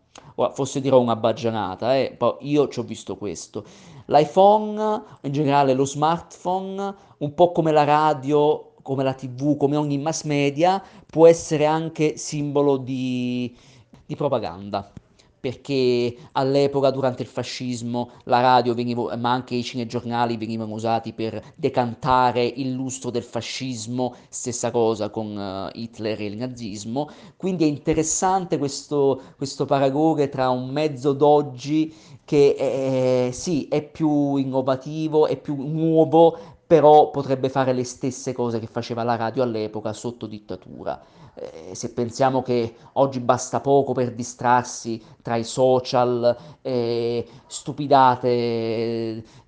forse 0.53 0.81
dirò 0.81 1.01
una 1.01 1.17
baggianata, 1.17 1.97
eh, 1.97 2.15
però 2.17 2.39
io 2.41 2.69
ci 2.69 2.79
ho 2.79 2.83
visto 2.83 3.17
questo. 3.17 3.65
L'iPhone, 4.07 5.03
in 5.23 5.33
generale 5.33 5.75
lo 5.75 5.85
smartphone, 5.85 6.95
un 7.19 7.35
po' 7.35 7.53
come 7.53 7.73
la 7.73 7.85
radio, 7.85 8.73
come 8.83 9.05
la 9.05 9.15
TV, 9.15 9.57
come 9.57 9.77
ogni 9.77 9.99
mass 9.99 10.25
media, 10.25 10.83
può 11.07 11.27
essere 11.27 11.67
anche 11.67 12.17
simbolo 12.17 12.77
di, 12.77 13.55
di 14.07 14.17
propaganda 14.17 14.91
perché 15.41 16.15
all'epoca 16.33 16.91
durante 16.91 17.23
il 17.23 17.29
fascismo 17.29 18.11
la 18.25 18.41
radio 18.41 18.75
veniva, 18.75 19.17
ma 19.17 19.33
anche 19.33 19.55
i 19.55 19.65
cinegiornali 19.65 20.37
venivano 20.37 20.75
usati 20.75 21.13
per 21.13 21.43
decantare 21.57 22.45
il 22.45 22.73
lustro 22.73 23.11
del 23.11 23.23
fascismo, 23.23 24.15
stessa 24.29 24.71
cosa 24.71 25.09
con 25.09 25.37
uh, 25.37 25.77
Hitler 25.77 26.21
e 26.21 26.27
il 26.27 26.37
nazismo, 26.37 27.09
quindi 27.37 27.65
è 27.65 27.67
interessante 27.69 28.59
questo, 28.59 29.21
questo 29.37 29.65
paragone 29.65 30.29
tra 30.29 30.51
un 30.51 30.69
mezzo 30.69 31.13
d'oggi 31.13 31.93
che 32.25 32.55
è, 32.55 33.33
sì, 33.33 33.67
è 33.69 33.83
più 33.83 34.37
innovativo, 34.37 35.27
è 35.27 35.37
più 35.37 35.57
nuovo, 35.57 36.39
però 36.71 37.11
potrebbe 37.11 37.49
fare 37.49 37.73
le 37.73 37.83
stesse 37.83 38.33
cose 38.33 38.61
che 38.61 38.69
faceva 38.69 39.03
la 39.03 39.17
radio 39.17 39.43
all'epoca 39.43 39.93
sotto 39.93 40.27
dittatura. 40.29 41.03
Eh, 41.35 41.75
se 41.75 41.93
pensiamo 41.93 42.43
che 42.43 42.77
oggi 42.93 43.19
basta 43.19 43.59
poco 43.61 43.93
per 43.93 44.15
distrarsi 44.15 45.03
tra 45.21 45.35
i 45.35 45.43
social, 45.43 46.37
eh, 46.63 47.27
stupidate 47.49 48.29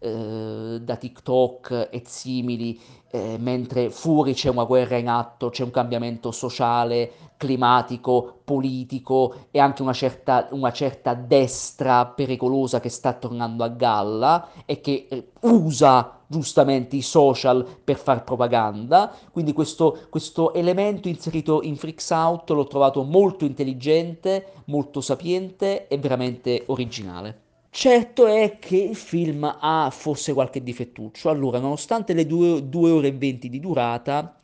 eh, 0.00 0.80
da 0.82 0.96
TikTok 0.96 1.90
e 1.92 2.02
simili, 2.04 2.80
eh, 3.14 3.36
mentre 3.38 3.90
fuori 3.90 4.32
c'è 4.32 4.48
una 4.48 4.64
guerra 4.64 4.96
in 4.96 5.06
atto, 5.06 5.50
c'è 5.50 5.64
un 5.64 5.70
cambiamento 5.70 6.32
sociale, 6.32 7.12
climatico, 7.36 8.40
politico 8.42 9.48
e 9.50 9.58
anche 9.58 9.82
una 9.82 9.92
certa, 9.92 10.48
una 10.52 10.72
certa 10.72 11.12
destra 11.12 12.06
pericolosa 12.06 12.80
che 12.80 12.88
sta 12.88 13.12
tornando 13.12 13.64
a 13.64 13.68
galla 13.68 14.48
e 14.64 14.80
che 14.80 15.08
eh, 15.10 15.32
usa 15.40 16.20
giustamente 16.26 16.96
i 16.96 17.02
social 17.02 17.66
per 17.84 17.98
far 17.98 18.24
propaganda. 18.24 19.12
Quindi 19.30 19.52
questo, 19.52 20.06
questo 20.08 20.54
elemento 20.54 21.08
inserito 21.08 21.60
in 21.62 21.76
Freaks 21.76 22.08
Out 22.10 22.48
l'ho 22.48 22.66
trovato 22.66 23.02
molto 23.02 23.44
intelligente, 23.44 24.52
molto 24.66 25.02
sapiente 25.02 25.86
e 25.86 25.98
veramente 25.98 26.64
originale. 26.68 27.51
Certo 27.74 28.26
è 28.26 28.58
che 28.58 28.76
il 28.76 28.94
film 28.94 29.44
ha 29.44 29.88
forse 29.90 30.34
qualche 30.34 30.62
difettuccio. 30.62 31.30
Allora, 31.30 31.58
nonostante 31.58 32.12
le 32.12 32.26
2 32.26 32.68
ore 32.70 33.08
e 33.08 33.12
20 33.12 33.48
di 33.48 33.60
durata, 33.60 34.42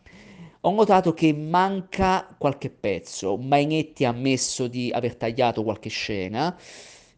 ho 0.63 0.71
notato 0.73 1.13
che 1.13 1.35
manca 1.35 2.35
qualche 2.39 2.71
pezzo. 2.71 3.37
Mainetti 3.37 4.07
ha 4.07 4.09
ammesso 4.09 4.67
di 4.67 4.91
aver 4.91 5.17
tagliato 5.17 5.63
qualche 5.63 5.91
scena 5.91 6.57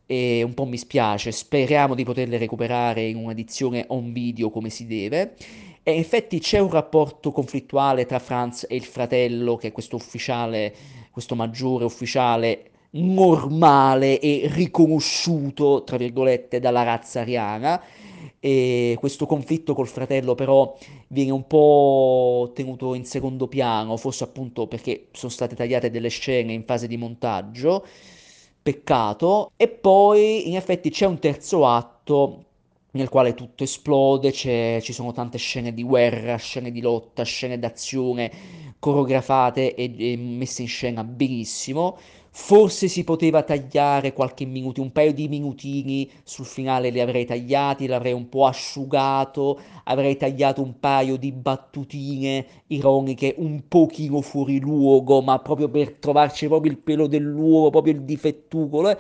e 0.05 0.43
un 0.43 0.53
po' 0.53 0.65
mi 0.65 0.79
spiace, 0.79 1.31
speriamo 1.31 1.95
di 1.95 2.03
poterle 2.03 2.39
recuperare 2.39 3.07
in 3.07 3.15
un'edizione 3.15 3.85
on 3.89 4.13
video 4.13 4.51
come 4.51 4.69
si 4.69 4.87
deve. 4.87 5.37
E 5.85 5.93
in 5.93 6.01
effetti 6.01 6.41
c'è 6.41 6.59
un 6.59 6.71
rapporto 6.71 7.31
conflittuale 7.31 8.05
tra 8.05 8.19
Franz 8.19 8.67
e 8.69 8.75
il 8.75 8.85
fratello, 8.85 9.55
che 9.55 9.69
è 9.69 9.73
questo 9.73 9.95
ufficiale, 9.95 10.75
questo 11.13 11.37
maggiore 11.37 11.85
ufficiale 11.85 12.70
normale 12.93 14.19
e 14.21 14.49
riconosciuto, 14.53 15.85
tra 15.85 15.97
virgolette, 15.97 16.61
dalla 16.61 16.83
razza 16.83 17.21
ariana. 17.21 17.83
E 18.43 18.97
questo 18.99 19.27
conflitto 19.27 19.75
col 19.75 19.87
fratello 19.89 20.35
però 20.35 20.77
viene 21.09 21.31
un 21.31 21.47
po' 21.47 22.51
tenuto 22.55 22.95
in 22.95 23.05
secondo 23.05 23.49
piano, 23.49 23.97
forse 23.99 24.25
appunto 24.25 24.67
perché 24.67 25.09
sono 25.13 25.31
state 25.31 25.55
tagliate 25.55 25.91
delle 25.91 26.09
scene 26.09 26.53
in 26.55 26.65
fase 26.65 26.87
di 26.87 26.97
montaggio, 26.97 27.85
peccato, 28.63 29.53
e 29.57 29.69
poi 29.69 30.49
in 30.49 30.57
effetti 30.57 30.91
c'è 30.91 31.07
un 31.07 31.19
terzo 31.19 31.67
atto 31.67 32.45
nel 32.93 33.09
quale 33.09 33.35
tutto 33.35 33.63
esplode, 33.63 34.33
ci 34.33 34.93
sono 34.93 35.13
tante 35.13 35.39
scene 35.39 35.73
di 35.73 35.83
guerra, 35.83 36.37
scene 36.37 36.73
di 36.73 36.81
lotta, 36.81 37.23
scene 37.23 37.59
d'azione 37.59 38.31
coreografate 38.79 39.75
e, 39.75 40.13
e 40.13 40.17
messe 40.17 40.63
in 40.63 40.69
scena 40.69 41.05
benissimo. 41.05 41.99
Forse 42.33 42.87
si 42.87 43.03
poteva 43.03 43.43
tagliare 43.43 44.13
qualche 44.13 44.45
minuto, 44.45 44.81
un 44.81 44.93
paio 44.93 45.13
di 45.13 45.27
minutini 45.29 46.09
sul 46.23 46.45
finale 46.47 46.91
li 46.91 47.01
avrei 47.01 47.25
tagliati, 47.25 47.89
l'avrei 47.89 48.13
un 48.13 48.29
po' 48.29 48.47
asciugato, 48.47 49.61
avrei 49.85 50.17
tagliato 50.17 50.63
un 50.63 50.79
paio 50.79 51.17
di 51.17 51.33
battutine 51.33 52.47
ironiche 52.69 53.35
un 53.39 53.67
pochino 53.67 54.21
fuori 54.21 54.61
luogo, 54.61 55.21
ma 55.23 55.41
proprio 55.41 55.69
per 55.69 55.95
trovarci 55.95 56.47
proprio 56.47 56.71
il 56.71 56.79
pelo 56.79 57.09
dell'uovo, 57.09 57.71
proprio 57.71 57.95
il 57.95 58.03
difettucolo. 58.03 58.91
Eh. 58.91 58.99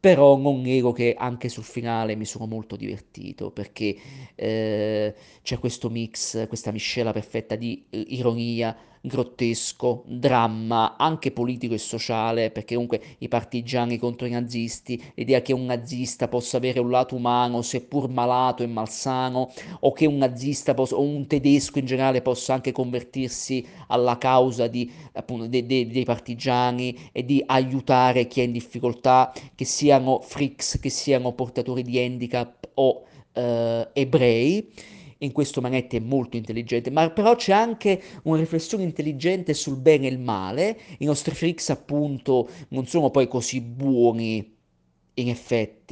Però 0.00 0.36
non 0.36 0.60
nego 0.60 0.92
che 0.92 1.14
anche 1.16 1.48
sul 1.48 1.64
finale 1.64 2.14
mi 2.14 2.26
sono 2.26 2.46
molto 2.46 2.76
divertito 2.76 3.50
perché 3.50 3.96
eh, 4.34 5.14
c'è 5.42 5.58
questo 5.58 5.88
mix, 5.88 6.46
questa 6.48 6.70
miscela 6.72 7.12
perfetta 7.12 7.56
di 7.56 7.86
eh, 7.88 8.04
ironia, 8.08 8.76
grottesco, 9.06 10.02
dramma, 10.06 10.96
anche 10.96 11.30
politico 11.30 11.74
e 11.74 11.78
sociale, 11.78 12.50
perché 12.50 12.72
comunque 12.72 13.02
i 13.18 13.28
partigiani 13.28 13.98
contro 13.98 14.26
i 14.26 14.30
nazisti, 14.30 15.02
l'idea 15.14 15.42
che 15.42 15.52
un 15.52 15.66
nazista 15.66 16.26
possa 16.26 16.56
avere 16.56 16.80
un 16.80 16.88
lato 16.88 17.14
umano, 17.14 17.60
seppur 17.60 18.08
malato 18.08 18.62
e 18.62 18.66
malsano, 18.66 19.52
o 19.80 19.92
che 19.92 20.06
un 20.06 20.16
nazista 20.16 20.72
possa, 20.72 20.96
o 20.96 21.02
un 21.02 21.26
tedesco 21.26 21.78
in 21.78 21.84
generale 21.84 22.22
possa 22.22 22.54
anche 22.54 22.72
convertirsi 22.72 23.66
alla 23.88 24.16
causa 24.16 24.68
di, 24.68 24.90
appunto, 25.12 25.46
de, 25.48 25.66
de, 25.66 25.86
dei 25.86 26.04
partigiani 26.04 27.10
e 27.12 27.26
di 27.26 27.42
aiutare 27.44 28.26
chi 28.26 28.40
è 28.40 28.44
in 28.44 28.52
difficoltà, 28.52 29.32
che 29.54 29.66
siano 29.66 30.20
freaks, 30.20 30.78
che 30.80 30.88
siano 30.88 31.32
portatori 31.32 31.82
di 31.82 31.98
handicap 31.98 32.70
o 32.74 33.04
eh, 33.34 33.88
ebrei 33.92 34.72
in 35.18 35.32
questo 35.32 35.60
Manetti 35.60 35.96
è 35.96 36.00
molto 36.00 36.36
intelligente, 36.36 36.90
ma 36.90 37.10
però 37.10 37.34
c'è 37.36 37.52
anche 37.52 38.00
una 38.24 38.38
riflessione 38.38 38.84
intelligente 38.84 39.54
sul 39.54 39.78
bene 39.78 40.06
e 40.06 40.10
il 40.10 40.18
male. 40.18 40.78
I 40.98 41.04
nostri 41.04 41.34
freaks 41.34 41.70
appunto 41.70 42.48
non 42.68 42.86
sono 42.86 43.10
poi 43.10 43.28
così 43.28 43.60
buoni 43.60 44.52
in 45.16 45.28
effetti, 45.28 45.83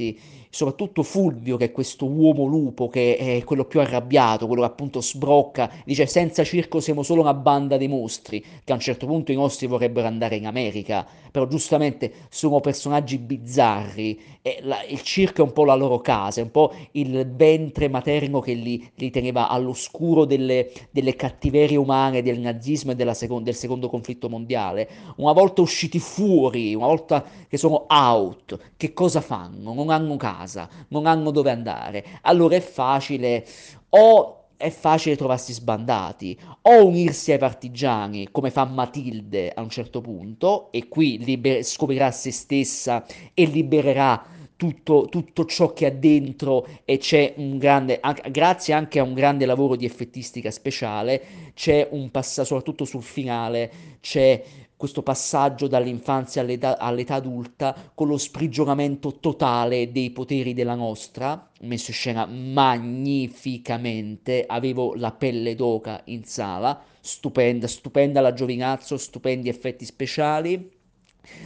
soprattutto 0.49 1.03
Fulvio, 1.03 1.57
che 1.57 1.65
è 1.65 1.71
questo 1.71 2.05
uomo 2.05 2.45
lupo, 2.45 2.87
che 2.87 3.17
è 3.17 3.43
quello 3.43 3.65
più 3.65 3.79
arrabbiato, 3.79 4.47
quello 4.47 4.61
che 4.61 4.67
appunto 4.67 5.01
sbrocca, 5.01 5.71
dice 5.85 6.05
senza 6.05 6.43
circo 6.43 6.79
siamo 6.79 7.03
solo 7.03 7.21
una 7.21 7.33
banda 7.33 7.77
di 7.77 7.87
mostri, 7.87 8.43
che 8.63 8.71
a 8.71 8.75
un 8.75 8.81
certo 8.81 9.05
punto 9.05 9.31
i 9.31 9.35
nostri 9.35 9.67
vorrebbero 9.67 10.07
andare 10.07 10.35
in 10.35 10.45
America, 10.45 11.05
però 11.31 11.47
giustamente 11.47 12.11
sono 12.29 12.59
personaggi 12.59 13.17
bizzarri, 13.17 14.19
la, 14.61 14.83
il 14.83 15.01
circo 15.01 15.41
è 15.41 15.45
un 15.45 15.53
po' 15.53 15.63
la 15.63 15.75
loro 15.75 15.99
casa, 15.99 16.41
è 16.41 16.43
un 16.43 16.51
po' 16.51 16.73
il 16.91 17.25
ventre 17.33 17.87
materno 17.87 18.41
che 18.41 18.53
li, 18.53 18.91
li 18.95 19.09
teneva 19.09 19.47
all'oscuro 19.47 20.25
delle, 20.25 20.71
delle, 20.91 21.15
cattiverie 21.15 21.77
umane 21.77 22.21
del 22.21 22.39
nazismo 22.39 22.91
e 22.91 23.13
seco- 23.13 23.39
del 23.39 23.55
secondo 23.55 23.87
conflitto 23.87 24.27
mondiale. 24.27 24.89
Una 25.17 25.31
volta 25.31 25.61
usciti 25.61 25.97
fuori, 25.99 26.75
una 26.75 26.87
volta 26.87 27.23
che 27.47 27.57
sono 27.57 27.85
out, 27.87 28.71
che 28.75 28.93
cosa 28.93 29.21
fanno? 29.21 29.73
Non 29.83 29.93
hanno 29.93 30.15
casa, 30.15 30.69
non 30.89 31.05
hanno 31.05 31.29
dove 31.29 31.51
andare. 31.51 32.05
Allora 32.21 32.55
è 32.55 32.61
facile 32.61 33.45
o 33.89 34.45
è 34.55 34.69
facile 34.69 35.17
trovarsi 35.17 35.51
sbandati, 35.51 36.39
o 36.61 36.85
unirsi 36.85 37.33
ai 37.33 37.37
partigiani, 37.37 38.29
come 38.31 38.49
fa 38.49 38.63
Matilde 38.63 39.51
a 39.53 39.61
un 39.61 39.69
certo 39.69 39.99
punto, 39.99 40.71
e 40.71 40.87
qui 40.87 41.17
liber- 41.17 41.63
scoprirà 41.63 42.11
se 42.11 42.31
stessa 42.31 43.05
e 43.33 43.43
libererà 43.45 44.25
tutto, 44.55 45.07
tutto 45.09 45.43
ciò 45.45 45.73
che 45.73 45.87
ha 45.87 45.91
dentro 45.91 46.65
e 46.85 46.97
c'è 46.97 47.33
un 47.37 47.57
grande, 47.57 47.97
anche, 47.99 48.31
grazie 48.31 48.73
anche 48.73 48.99
a 48.99 49.03
un 49.03 49.13
grande 49.13 49.45
lavoro 49.45 49.75
di 49.75 49.83
effettistica 49.83 50.49
speciale, 50.49 51.51
c'è 51.53 51.89
un 51.91 52.09
passaggio, 52.09 52.47
soprattutto 52.47 52.85
sul 52.85 53.03
finale, 53.03 53.71
c'è 53.99 54.41
questo 54.83 55.01
passaggio 55.01 55.67
dall'infanzia 55.67 56.41
all'età, 56.41 56.77
all'età, 56.77 57.15
adulta 57.15 57.73
con 57.93 58.09
lo 58.09 58.17
sprigionamento 58.17 59.13
totale 59.13 59.93
dei 59.93 60.09
poteri 60.09 60.53
della 60.53 60.75
nostra, 60.75 61.49
messo 61.61 61.91
in 61.91 61.95
scena 61.95 62.25
magnificamente, 62.25 64.43
avevo 64.45 64.93
la 64.95 65.13
pelle 65.13 65.55
d'oca 65.55 66.01
in 66.07 66.25
sala, 66.25 66.83
stupenda, 66.99 67.65
stupenda 67.65 68.19
la 68.19 68.33
Giovinazzo, 68.33 68.97
stupendi 68.97 69.47
effetti 69.47 69.85
speciali, 69.85 70.69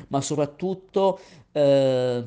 ma 0.07 0.19
soprattutto... 0.19 1.19
Eh, 1.51 2.23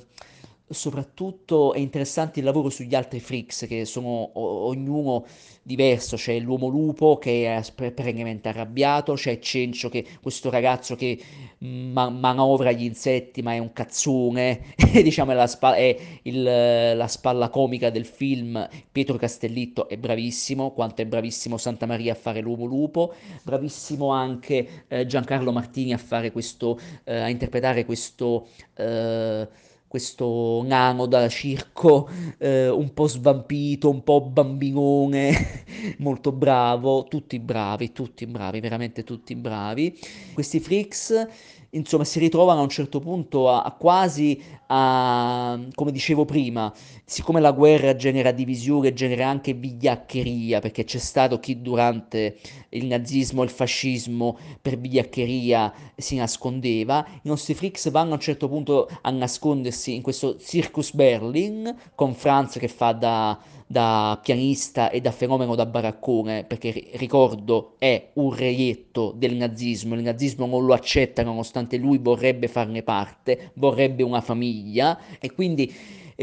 soprattutto 0.71 1.73
è 1.73 1.79
interessante 1.79 2.39
il 2.39 2.45
lavoro 2.45 2.71
sugli 2.71 2.95
altri 2.95 3.21
freaks 3.21 3.67
che 3.67 3.85
sono 3.85 4.09
o- 4.09 4.67
ognuno 4.67 5.25
diverso, 5.63 6.17
c'è 6.17 6.39
l'uomo 6.39 6.69
lupo 6.69 7.19
che 7.19 7.55
è 7.57 7.93
perennemente 7.93 8.49
arrabbiato, 8.49 9.15
c'è 9.15 9.39
Cencio 9.39 9.89
che 9.89 10.07
questo 10.23 10.51
ragazzo 10.51 10.97
che 10.97 11.19
ma- 11.59 12.09
manovra 12.09 12.73
gli 12.73 12.85
insetti 12.85 13.43
ma 13.43 13.53
è 13.55 13.59
un 13.59 13.73
cazzone, 13.73 14.75
diciamo 15.03 15.33
è, 15.33 15.35
la, 15.35 15.47
spa- 15.47 15.75
è 15.75 15.97
il, 16.23 16.43
la 16.43 17.09
spalla 17.09 17.49
comica 17.49 17.91
del 17.91 18.07
film, 18.07 18.67
Pietro 18.91 19.17
Castellitto 19.17 19.89
è 19.89 19.97
bravissimo, 19.97 20.73
quanto 20.73 21.03
è 21.03 21.07
bravissimo 21.07 21.57
Santa 21.57 21.87
Maria 21.87 22.13
a 22.13 22.17
fare 22.17 22.41
l'uomo 22.41 22.65
lupo, 22.65 23.15
bravissimo 23.43 24.09
anche 24.11 24.85
eh, 24.89 25.07
Giancarlo 25.07 25.53
Martini 25.53 25.93
a 25.93 25.99
fare 25.99 26.31
questo, 26.33 26.79
eh, 27.05 27.17
a 27.17 27.29
interpretare 27.29 27.85
questo... 27.85 28.49
Eh, 28.77 29.49
questo 29.91 30.63
nano 30.65 31.07
da 31.07 31.27
circo 31.29 32.09
eh, 32.39 32.69
un 32.69 32.95
po' 32.95 33.09
svampito, 33.09 33.91
un 33.91 34.05
po' 34.05 34.21
bambinone, 34.21 35.65
molto 35.99 36.31
bravo, 36.31 37.09
tutti 37.09 37.41
bravi, 37.41 37.91
tutti 37.91 38.25
bravi, 38.25 38.61
veramente 38.61 39.03
tutti 39.03 39.35
bravi. 39.35 39.99
Questi 40.33 40.61
freaks 40.61 41.27
insomma, 41.71 42.05
si 42.05 42.19
ritrovano 42.19 42.61
a 42.61 42.63
un 42.63 42.69
certo 42.69 43.01
punto 43.01 43.49
a, 43.49 43.63
a 43.63 43.73
quasi 43.73 44.43
a, 44.67 45.59
come 45.75 45.93
dicevo 45.93 46.25
prima, 46.25 46.73
siccome 47.05 47.41
la 47.41 47.53
guerra 47.53 47.97
genera 47.97 48.33
divisione, 48.33 48.93
genera 48.93 49.29
anche 49.29 49.53
vigliaccheria, 49.53 50.61
perché 50.61 50.85
c'è 50.85 50.99
stato 50.99 51.39
chi 51.39 51.61
durante 51.61 52.39
il 52.71 52.87
nazismo 52.87 53.43
il 53.43 53.51
fascismo 53.51 54.39
per 54.61 54.79
vigliaccheria 54.79 55.73
si 55.97 56.17
nascondeva, 56.17 57.05
i 57.09 57.29
nostri 57.29 57.55
freaks 57.55 57.91
vanno 57.91 58.13
a 58.13 58.15
un 58.15 58.21
certo 58.21 58.49
punto 58.49 58.89
a 59.01 59.11
nascondersi 59.11 59.95
in 59.95 60.03
questo 60.03 60.39
Circus 60.39 60.93
Berlin, 60.93 61.75
con 61.95 62.15
Franz 62.15 62.59
che 62.59 62.69
fa 62.69 62.93
da 62.93 63.39
da 63.71 64.19
pianista 64.21 64.91
e 64.91 65.01
da 65.01 65.13
fenomeno 65.13 65.55
da 65.55 65.65
baraccone, 65.65 66.43
perché 66.43 66.89
ricordo 66.95 67.77
è 67.79 68.11
un 68.15 68.35
reietto 68.35 69.15
del 69.17 69.37
nazismo, 69.37 69.95
il 69.95 70.03
nazismo 70.03 70.45
non 70.45 70.65
lo 70.65 70.75
accetta 70.75 71.23
nonostante 71.23 71.77
lui 71.77 71.99
vorrebbe 71.99 72.49
farne 72.49 72.83
parte, 72.83 73.53
vorrebbe 73.55 74.03
una 74.03 74.23
famiglia 74.23 74.99
e 75.21 75.31
quindi 75.31 75.73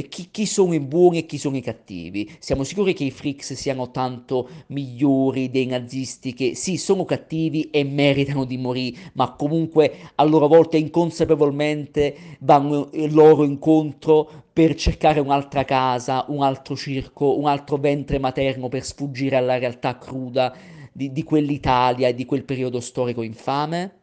chi, 0.04 0.30
chi, 0.32 0.46
sono 0.46 0.74
i 0.74 0.80
buoni 0.80 1.20
e 1.20 1.26
chi 1.26 1.38
sono 1.38 1.58
i 1.58 1.62
cattivi. 1.62 2.30
Siamo 2.40 2.64
sicuri 2.64 2.94
che 2.94 3.04
i 3.04 3.12
freaks 3.12 3.54
siano 3.54 3.92
tanto 3.92 4.50
migliori 4.68 5.50
dei 5.50 5.66
nazisti 5.66 6.34
che 6.34 6.56
sì, 6.56 6.78
sono 6.78 7.06
cattivi 7.06 7.70
e 7.72 7.84
meritano 7.84 8.46
di 8.46 8.58
morire, 8.58 9.12
ma 9.14 9.32
comunque 9.34 10.12
a 10.16 10.24
loro 10.24 10.48
volta 10.48 10.78
inconsapevolmente 10.78 12.38
vanno 12.40 12.90
loro 13.10 13.44
incontro 13.44 14.46
per 14.54 14.76
cercare 14.76 15.20
un'altra 15.20 15.66
casa, 15.66 16.26
un 16.30 16.42
altro 16.42 16.76
circo, 16.76 17.38
un 17.38 17.48
altro 17.48 17.78
ventre 17.78 18.20
materno 18.20 18.70
per 18.70 18.84
sfuggire 18.84 19.36
alla 19.36 19.58
realtà 19.58 19.98
cruda 19.98 20.56
di, 20.92 21.12
di 21.12 21.24
quell'Italia 21.24 22.08
e 22.08 22.16
di 22.16 22.26
quel 22.26 22.44
periodo 22.44 22.80
storico 22.80 23.22
infame. 23.22 24.00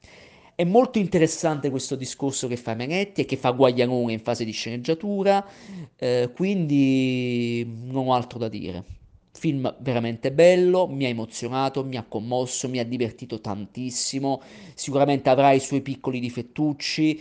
È 0.57 0.65
molto 0.65 0.99
interessante 0.99 1.71
questo 1.71 1.97
discorso 1.97 2.47
che 2.47 2.57
fa 2.57 2.75
Menetti 2.75 3.23
e 3.23 3.25
che 3.25 3.37
fa 3.37 3.51
Guaglianone 3.51 4.13
in 4.13 4.21
fase 4.21 4.45
di 4.45 4.53
sceneggiatura, 4.53 5.45
eh, 5.97 6.31
quindi 6.35 7.67
non 7.87 8.09
ho 8.09 8.15
altro 8.15 8.39
da 8.39 8.49
dire. 8.49 8.85
Film 9.33 9.75
veramente 9.81 10.33
bello, 10.33 10.87
mi 10.87 11.07
ha 11.07 11.09
emozionato, 11.09 11.85
mi 11.85 11.97
ha 11.97 12.05
commosso, 12.05 12.69
mi 12.69 12.79
ha 12.79 12.85
divertito 12.85 13.41
tantissimo, 13.41 14.41
sicuramente 14.75 15.29
avrà 15.29 15.53
i 15.53 15.61
suoi 15.61 15.81
piccoli 15.81 16.21
difettucci, 16.21 17.21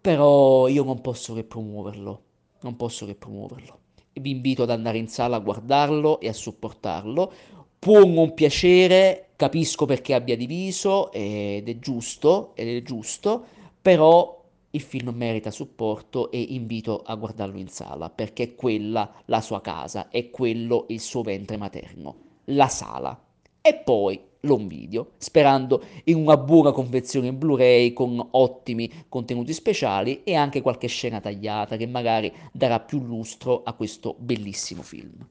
però 0.00 0.66
io 0.68 0.84
non 0.84 1.00
posso 1.00 1.34
che 1.34 1.44
promuoverlo 1.44 2.22
non 2.64 2.76
posso 2.76 3.06
che 3.06 3.14
promuoverlo. 3.14 3.78
Vi 4.14 4.30
invito 4.30 4.62
ad 4.62 4.70
andare 4.70 4.98
in 4.98 5.08
sala 5.08 5.36
a 5.36 5.40
guardarlo 5.40 6.18
e 6.20 6.28
a 6.28 6.32
supportarlo. 6.32 7.32
Può 7.78 8.04
non 8.04 8.32
piacere, 8.34 9.28
capisco 9.36 9.86
perché 9.86 10.14
abbia 10.14 10.36
diviso 10.36 11.12
ed 11.12 11.68
è 11.68 11.78
giusto, 11.78 12.52
ed 12.54 12.68
è 12.68 12.82
giusto, 12.82 13.44
però 13.80 14.42
il 14.70 14.80
film 14.80 15.10
merita 15.10 15.50
supporto 15.50 16.30
e 16.30 16.40
invito 16.40 17.02
a 17.04 17.14
guardarlo 17.14 17.58
in 17.58 17.68
sala 17.68 18.10
perché 18.10 18.42
è 18.42 18.54
quella 18.54 19.22
la 19.26 19.40
sua 19.40 19.60
casa, 19.60 20.08
è 20.08 20.30
quello 20.30 20.86
il 20.88 21.00
suo 21.00 21.22
ventre 21.22 21.56
materno, 21.56 22.16
la 22.46 22.68
sala. 22.68 23.18
E 23.60 23.74
poi 23.74 24.20
l'home 24.40 24.66
video, 24.66 25.12
sperando 25.16 25.82
in 26.04 26.16
una 26.16 26.36
buona 26.36 26.72
confezione 26.72 27.32
Blu-ray 27.32 27.92
con 27.92 28.26
ottimi 28.32 28.90
contenuti 29.08 29.52
speciali 29.52 30.22
e 30.22 30.34
anche 30.34 30.60
qualche 30.60 30.88
scena 30.88 31.20
tagliata 31.20 31.76
che 31.76 31.86
magari 31.86 32.32
darà 32.52 32.80
più 32.80 33.00
lustro 33.00 33.62
a 33.64 33.72
questo 33.72 34.14
bellissimo 34.18 34.82
film. 34.82 35.26